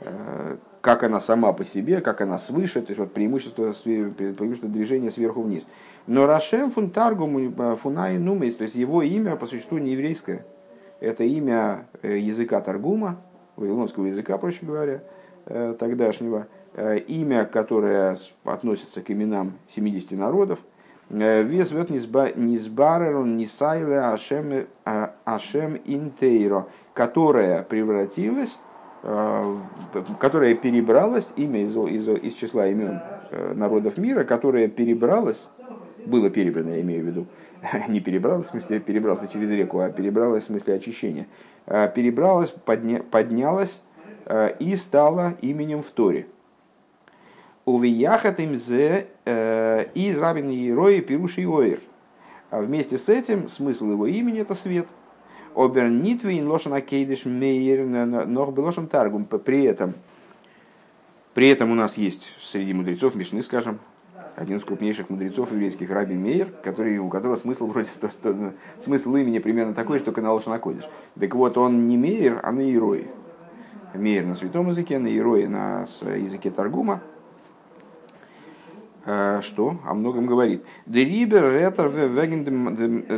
э, 0.01 0.57
как 0.81 1.03
она 1.03 1.21
сама 1.21 1.53
по 1.53 1.65
себе, 1.65 2.01
как 2.01 2.21
она 2.21 2.39
свыше, 2.39 2.81
то 2.83 2.89
есть 2.89 2.99
вот 2.99 3.13
преимущество, 3.13 3.73
преимущество 3.85 4.69
движения 4.69 5.11
сверху 5.11 5.43
вниз. 5.43 5.67
Но 6.07 6.27
Рашем 6.27 6.71
фунтаргум 6.71 7.55
э, 7.59 7.77
фунай 7.77 8.19
нумейс, 8.19 8.55
то 8.55 8.65
есть 8.65 8.77
его 8.77 9.03
имя 9.03 9.37
по 9.37 9.47
существу 9.47 9.79
не 9.79 9.93
еврейское. 9.93 10.45
Это 11.01 11.25
имя 11.25 11.87
языка 12.03 12.61
Таргума, 12.61 13.21
вавилонского 13.57 14.07
языка, 14.07 14.37
проще 14.37 14.67
говоря, 14.67 15.03
Э, 15.51 15.75
тогдашнего, 15.79 16.47
э, 16.75 16.99
имя, 16.99 17.47
которое 17.47 18.19
относится 18.45 19.01
к 19.01 19.11
именам 19.11 19.55
70 19.75 20.13
народов, 20.13 20.59
э, 21.09 21.43
Вес 21.43 21.71
вет 21.71 21.89
низбарерон 21.89 23.39
нисайле 23.39 23.99
ашем, 23.99 24.67
ашем 25.25 25.81
интейро, 25.87 26.67
которая 26.93 27.63
превратилась, 27.63 28.61
которая 29.03 30.55
перебралась, 30.55 31.29
имя 31.37 31.63
из, 31.63 31.77
из, 31.77 32.09
из 32.09 32.35
числа 32.35 32.67
имен 32.67 33.01
народов 33.55 33.97
мира, 33.97 34.25
которая 34.25 34.69
перебралась, 34.69 35.49
было 36.05 36.31
перебрано, 36.31 36.71
я 36.71 36.81
имею 36.81 37.05
в 37.05 37.07
виду, 37.07 37.27
не 37.89 38.01
перебралась, 38.01 38.47
в 38.47 38.51
смысле 38.51 38.81
перебрался 38.81 39.29
через 39.29 39.51
реку, 39.51 39.81
а 39.81 39.91
перебралась 39.91 40.45
в 40.45 40.47
смысле 40.47 40.75
очищения, 40.75 41.27
перебралась, 41.67 42.51
подня, 42.51 43.03
поднялась 43.09 43.83
Э, 44.31 44.55
и 44.59 44.77
стала 44.77 45.37
именем 45.41 45.81
в 45.81 45.89
Торе. 45.91 46.27
Увияхат 47.65 48.41
им 48.41 48.57
зе 48.57 49.07
э, 49.25 49.87
из 49.95 50.19
рабин 50.19 50.51
Ерои 50.51 51.01
Пируши 51.01 51.47
Оир. 51.49 51.81
А 52.51 52.61
вместе 52.61 52.99
с 52.99 53.09
этим 53.09 53.49
смысл 53.49 53.93
его 53.93 54.07
имени 54.07 54.41
это 54.41 54.55
свет. 54.55 54.87
Обер 55.59 55.89
нитвин 55.89 56.47
лошана 56.47 56.81
кейдиш 56.81 57.25
мейер 57.25 57.85
нох 58.27 58.55
белошан 58.55 58.87
таргум. 58.87 59.25
При 59.25 59.65
этом, 59.65 59.95
при 61.35 61.49
этом 61.49 61.73
у 61.73 61.75
нас 61.75 61.97
есть 61.97 62.31
среди 62.45 62.73
мудрецов 62.73 63.17
Мишны, 63.17 63.43
скажем, 63.43 63.81
один 64.37 64.59
из 64.59 64.65
крупнейших 64.65 65.11
мудрецов 65.11 65.51
еврейских, 65.51 65.91
Раби 65.91 66.15
Мейер, 66.15 66.53
который, 66.63 66.99
у 66.99 67.09
которого 67.09 67.35
смысл 67.35 67.67
вроде 67.67 67.89
то, 68.01 68.09
что, 68.09 68.53
смысл 68.81 69.17
имени 69.17 69.41
примерно 69.41 69.75
такой, 69.75 69.99
что 69.99 70.05
только 70.05 70.23
на 70.23 70.33
Лошана 70.33 70.61
Так 71.19 71.35
вот, 71.35 71.59
он 71.59 71.89
не 71.89 71.97
Мейер, 71.97 72.39
а 72.45 72.53
Нейрой. 72.53 73.09
Мейер 73.95 74.27
на 74.27 74.37
святом 74.37 74.69
языке, 74.69 75.01
на 75.01 75.09
Ирои 75.09 75.47
на 75.47 75.89
языке 76.03 76.53
Таргума, 76.53 77.03
что 79.43 79.79
о 79.87 79.95
многом 79.95 80.27
говорит. 80.27 80.63
Дерибер 80.87 81.53
ретер 81.53 81.89
веген 81.89 82.45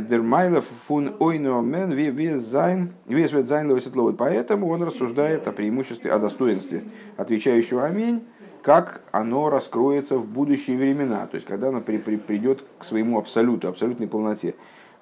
дермайлов 0.06 0.64
фун 0.86 1.14
ойно 1.18 1.60
мен 1.60 1.90
вес 1.90 2.42
зайн 2.42 2.92
вес 3.06 3.32
вет 3.32 3.48
зайн 3.48 3.70
ловесетловый. 3.70 4.14
Поэтому 4.14 4.68
он 4.68 4.82
рассуждает 4.82 5.48
о 5.48 5.52
преимуществе, 5.52 6.12
о 6.12 6.18
достоинстве 6.18 6.84
отвечающего 7.16 7.84
аминь, 7.84 8.22
как 8.62 9.00
оно 9.10 9.50
раскроется 9.50 10.18
в 10.18 10.26
будущие 10.26 10.76
времена, 10.76 11.26
то 11.26 11.34
есть 11.34 11.46
когда 11.46 11.68
оно 11.68 11.80
при, 11.80 11.98
при, 11.98 12.16
придет 12.16 12.64
к 12.78 12.84
своему 12.84 13.18
абсолюту, 13.18 13.68
абсолютной 13.68 14.06
полноте. 14.06 14.54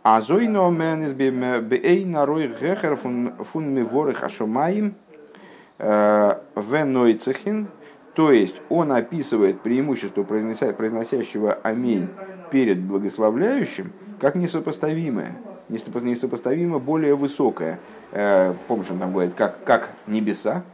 А 0.03 0.20
зойно 0.22 0.70
мен 0.70 1.05
из 1.05 1.12
бей 1.12 2.05
нарой 2.05 2.48
гехер 2.48 2.96
фун 2.96 3.74
миворых 3.74 4.24
ашомаим– 4.24 4.94
Э, 5.81 6.40
Венойцехин, 6.57 7.69
то 8.19 8.33
есть 8.33 8.56
он 8.69 8.90
описывает 8.90 9.60
преимущество 9.60 10.25
произносящего 10.25 11.52
аминь 11.62 12.08
перед 12.50 12.81
благословляющим 12.81 13.92
как 14.19 14.35
несопоставимое, 14.35 15.37
несопоставимо 15.69 16.81
более 16.81 17.14
высокое. 17.14 17.79
Э, 18.10 18.54
помнишь, 18.66 18.90
он 18.90 18.98
там 18.98 19.12
говорит, 19.12 19.35
как, 19.35 19.62
как 19.62 19.90
небеса, 20.08 20.64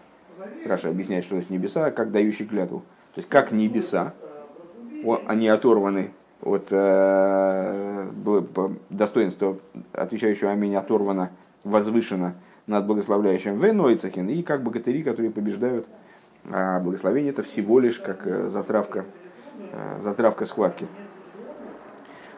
Раша 0.64 0.88
объясняет, 0.88 1.24
что 1.24 1.36
это 1.36 1.52
небеса, 1.52 1.90
как 1.90 2.12
дающий 2.12 2.46
клятву. 2.46 2.78
То 3.14 3.18
есть 3.18 3.28
как 3.28 3.52
небеса, 3.52 4.14
они 5.26 5.46
оторваны 5.48 6.12
от 6.40 6.68
э, 6.70 8.08
достоинства 8.88 9.58
отвечающего 9.92 10.50
аминь 10.50 10.76
оторвано, 10.76 11.30
возвышено 11.62 12.36
над 12.66 12.86
благословляющим 12.86 13.60
Венойцахин 13.60 14.30
и 14.30 14.42
как 14.42 14.62
богатыри, 14.62 15.02
которые 15.02 15.30
побеждают. 15.30 15.86
А 16.50 16.78
благословение 16.80 17.32
это 17.32 17.42
всего 17.42 17.80
лишь 17.80 17.98
как 17.98 18.26
э, 18.26 18.48
затравка, 18.48 19.06
э, 19.72 20.00
затравка 20.02 20.44
схватки. 20.44 20.86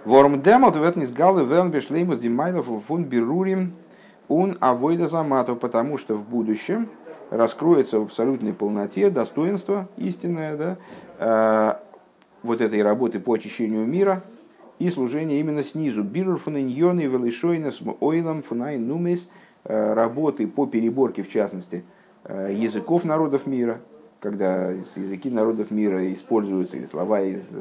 Ворм 0.05 0.43
демот 0.43 0.77
вет 0.77 0.95
низгалы 0.95 1.45
вен 1.45 1.73
бешлеймус 1.73 2.19
димайлов 2.19 2.67
фун 2.87 3.05
берурим 3.05 3.73
ун 4.29 4.57
авойда 4.61 5.09
замату, 5.09 5.57
потому 5.57 5.99
что 5.99 6.15
в 6.15 6.29
будущем 6.29 6.89
раскроется 7.31 7.99
в 7.99 8.05
абсолютной 8.05 8.53
полноте 8.53 9.11
достоинство 9.11 9.89
истинное 9.97 10.57
да, 10.57 10.77
э, 11.19 11.75
вот 12.45 12.61
этой 12.61 12.83
работы 12.83 13.19
по 13.19 13.35
очищению 13.35 13.85
мира 13.87 14.23
и 14.79 14.89
служения 14.89 15.41
именно 15.41 15.65
снизу. 15.65 16.05
Бирур 16.05 16.39
фуниньоны 16.39 17.01
велишойна 17.01 17.73
с 17.73 17.81
ойлом 17.99 18.45
фунай 18.45 18.79
нумес 18.79 19.29
э, 19.65 19.95
работы 19.95 20.47
по 20.47 20.67
переборке, 20.67 21.25
в 21.25 21.29
частности, 21.29 21.85
языков 22.29 23.05
народов 23.05 23.47
мира, 23.47 23.81
когда 24.21 24.71
языки 24.71 25.31
народов 25.31 25.71
мира 25.71 26.13
используются, 26.13 26.77
или 26.77 26.87
слова 26.87 27.21
из, 27.21 27.57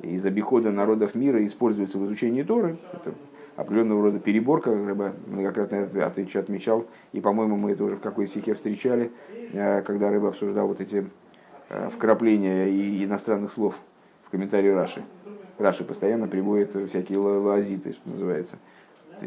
из 0.00 0.24
обихода 0.24 0.70
народов 0.70 1.14
мира 1.14 1.44
используются 1.44 1.98
в 1.98 2.06
изучении 2.06 2.42
Торы, 2.42 2.76
это 2.92 3.14
определенного 3.56 4.02
рода 4.04 4.18
переборка, 4.18 4.70
Рыба 4.70 5.12
многократно 5.26 5.82
отвечал, 6.06 6.42
отмечал, 6.42 6.86
и, 7.12 7.20
по-моему, 7.20 7.56
мы 7.56 7.72
это 7.72 7.84
уже 7.84 7.96
в 7.96 8.00
какой-то 8.00 8.30
стихе 8.30 8.54
встречали, 8.54 9.12
когда 9.52 10.10
Рыба 10.10 10.28
обсуждал 10.28 10.68
вот 10.68 10.80
эти 10.80 11.06
Э, 11.70 11.88
вкрапления 11.88 12.68
и 12.68 13.04
иностранных 13.04 13.52
слов 13.52 13.74
в 14.26 14.30
комментарии 14.30 14.68
Раши. 14.68 15.02
Раши 15.58 15.82
постоянно 15.82 16.28
приводит 16.28 16.74
всякие 16.90 17.18
лазиты, 17.18 17.92
что 17.92 18.10
называется. 18.10 18.58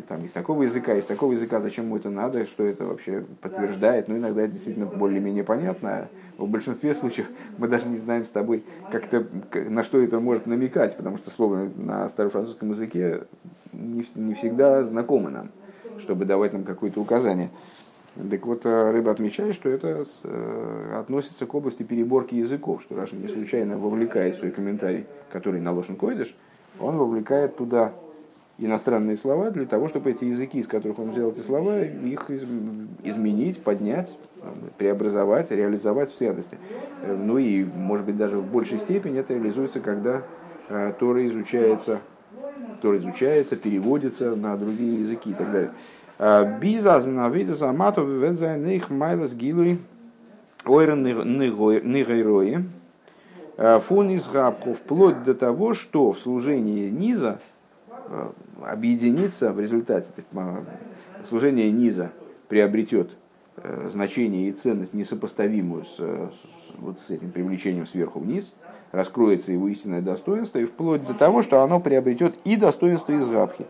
Там 0.08 0.26
из 0.26 0.32
такого 0.32 0.64
языка, 0.64 0.94
из 0.96 1.06
такого 1.06 1.34
языка, 1.34 1.60
зачем 1.60 1.86
ему 1.86 1.98
это 1.98 2.10
надо, 2.10 2.46
что 2.46 2.64
это 2.64 2.86
вообще 2.86 3.26
подтверждает. 3.42 4.08
Ну, 4.08 4.18
иногда 4.18 4.44
это 4.44 4.54
действительно 4.54 4.86
более-менее 4.86 5.44
понятно. 5.44 6.10
В 6.38 6.48
большинстве 6.48 6.94
случаев 6.94 7.28
мы 7.58 7.68
даже 7.68 7.88
не 7.88 7.98
знаем 7.98 8.26
с 8.26 8.30
тобой, 8.30 8.64
как 8.92 9.12
это, 9.12 9.26
на 9.70 9.84
что 9.84 10.00
это 10.00 10.20
может 10.20 10.46
намекать, 10.46 10.96
потому 10.96 11.18
что 11.18 11.32
слово 11.32 11.68
на 11.76 12.08
старофранцузском 12.10 12.72
языке 12.72 13.24
не, 13.74 14.06
не 14.14 14.34
всегда 14.36 14.84
знакомо 14.84 15.30
нам, 15.30 15.50
чтобы 16.00 16.26
давать 16.26 16.54
нам 16.54 16.64
какое-то 16.64 17.02
указание. 17.02 17.50
Так 18.30 18.46
вот, 18.46 18.66
э, 18.66 18.92
рыба 18.92 19.12
отмечает, 19.12 19.54
что 19.54 19.70
это 19.70 20.04
э, 20.24 20.96
относится 21.00 21.46
к 21.46 21.54
области 21.54 21.84
переборки 21.84 22.36
языков, 22.36 22.82
что 22.82 22.96
Раша 22.96 23.16
не 23.16 23.28
случайно 23.28 23.78
вовлекает 23.78 24.38
свой 24.38 24.52
комментарий, 24.52 25.06
который 25.32 25.62
на 25.62 25.72
Лошен 25.72 25.96
Койдыш, 25.96 26.36
он 26.80 26.98
вовлекает 26.98 27.58
туда 27.58 27.94
иностранные 28.58 29.18
слова 29.18 29.52
для 29.52 29.66
того, 29.66 29.88
чтобы 29.88 30.12
эти 30.12 30.26
языки, 30.26 30.60
из 30.60 30.68
которых 30.68 31.00
он 31.00 31.12
взял 31.12 31.32
эти 31.32 31.42
слова, 31.42 31.82
их 31.82 32.30
изменить, 32.30 33.62
поднять, 33.62 34.18
преобразовать, 34.78 35.52
реализовать 35.52 36.12
в 36.12 36.18
святости. 36.18 36.58
Э, 37.04 37.16
ну 37.16 37.38
и, 37.38 37.64
может 37.64 38.06
быть, 38.06 38.18
даже 38.18 38.38
в 38.38 38.46
большей 38.46 38.80
степени 38.80 39.20
это 39.20 39.34
реализуется, 39.34 39.80
когда 39.80 40.24
Тора 41.00 41.26
изучается, 41.28 42.00
Тора 42.82 42.98
изучается, 42.98 43.56
переводится 43.56 44.36
на 44.36 44.58
другие 44.58 45.00
языки 45.00 45.30
и 45.30 45.34
так 45.34 45.52
далее. 45.52 45.72
Биза 46.60 47.00
знавида 47.00 47.56
замату 47.56 48.06
ведзай 48.06 48.60
них 48.60 48.90
майлас 48.90 49.34
гилуй 49.34 49.80
ойрен 50.66 51.04
нигайрои. 51.04 52.66
Фон 53.58 54.10
из 54.10 54.30
вплоть 54.76 55.24
до 55.24 55.34
того, 55.34 55.74
что 55.74 56.12
в 56.12 56.20
служении 56.20 56.90
низа 56.90 57.40
объединится 58.66 59.52
в 59.52 59.60
результате, 59.60 60.08
служение 61.28 61.72
низа 61.72 62.12
приобретет 62.48 63.18
значение 63.86 64.50
и 64.50 64.52
ценность 64.52 64.94
несопоставимую 64.94 65.86
с, 65.86 65.98
с, 65.98 66.32
вот 66.78 67.02
с 67.02 67.10
этим 67.10 67.32
привлечением 67.32 67.88
сверху 67.88 68.20
вниз, 68.20 68.54
раскроется 68.92 69.52
его 69.52 69.68
истинное 69.68 70.02
достоинство, 70.02 70.60
и 70.60 70.66
вплоть 70.66 71.06
до 71.06 71.14
того, 71.14 71.42
что 71.42 71.62
оно 71.62 71.80
приобретет 71.80 72.36
и 72.46 72.56
достоинство 72.56 73.14
из 73.14 73.28
габхи 73.28 73.66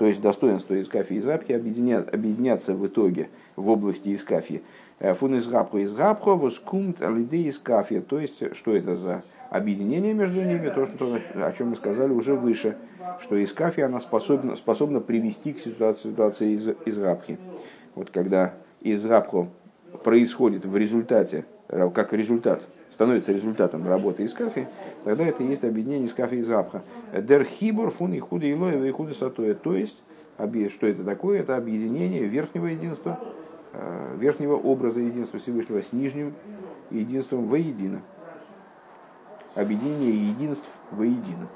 то 0.00 0.06
есть 0.06 0.22
достоинства 0.22 0.72
из 0.72 0.88
кафи 0.88 1.12
и 1.12 1.20
запхи 1.20 1.52
объединят, 1.52 2.14
объединятся 2.14 2.72
в 2.72 2.86
итоге 2.86 3.28
в 3.54 3.68
области 3.68 4.08
из 4.08 4.24
кафи. 4.24 4.62
Э, 4.98 5.12
фун 5.12 5.34
из 5.34 5.46
гапхо 5.46 5.76
из 5.76 5.92
гапхо, 5.92 6.36
воскумт 6.36 7.02
алиды 7.02 7.42
из 7.42 7.58
кафи. 7.58 8.00
То 8.00 8.18
есть, 8.18 8.56
что 8.56 8.74
это 8.74 8.96
за 8.96 9.22
объединение 9.50 10.14
между 10.14 10.40
ними, 10.40 10.70
то, 10.70 10.86
что, 10.86 11.18
о 11.34 11.52
чем 11.52 11.68
мы 11.68 11.76
сказали 11.76 12.14
уже 12.14 12.34
выше, 12.34 12.78
что 13.20 13.36
из 13.36 13.52
кафи 13.52 13.80
она 13.80 14.00
способна, 14.00 14.56
способна 14.56 15.00
привести 15.00 15.52
к 15.52 15.60
ситуации, 15.60 16.10
ситуации 16.10 16.52
из, 16.52 16.68
из 16.86 16.98
гапхи. 16.98 17.38
Вот 17.94 18.10
когда 18.10 18.54
из 18.80 19.04
гапхо 19.04 19.48
происходит 20.04 20.64
в 20.64 20.76
результате, 20.76 21.44
как 21.68 22.12
результат 22.12 22.62
становится 22.92 23.32
результатом 23.32 23.86
работы 23.86 24.24
из 24.24 24.32
кафи, 24.34 24.68
тогда 25.04 25.24
это 25.24 25.42
и 25.42 25.46
есть 25.46 25.64
объединение 25.64 26.06
из 26.06 26.14
кафи 26.14 26.34
и 26.36 26.42
запха. 26.42 26.82
Дер 27.12 27.44
хибор 27.44 27.90
фун 27.90 28.12
и 28.12 28.18
худа 28.18 28.50
илоева 28.50 28.84
и 28.84 28.90
худа 28.90 29.14
сатоя. 29.14 29.54
То 29.54 29.74
есть, 29.74 29.96
что 30.36 30.86
это 30.86 31.04
такое? 31.04 31.40
Это 31.40 31.56
объединение 31.56 32.24
верхнего 32.24 32.66
единства, 32.66 33.18
э, 33.72 34.16
верхнего 34.18 34.54
образа 34.54 35.00
единства 35.00 35.38
Всевышнего 35.38 35.82
с 35.82 35.92
нижним 35.92 36.34
единством 36.90 37.46
воедино. 37.46 38.02
Объединение 39.54 40.28
единств 40.28 40.66
воедино. 40.90 41.48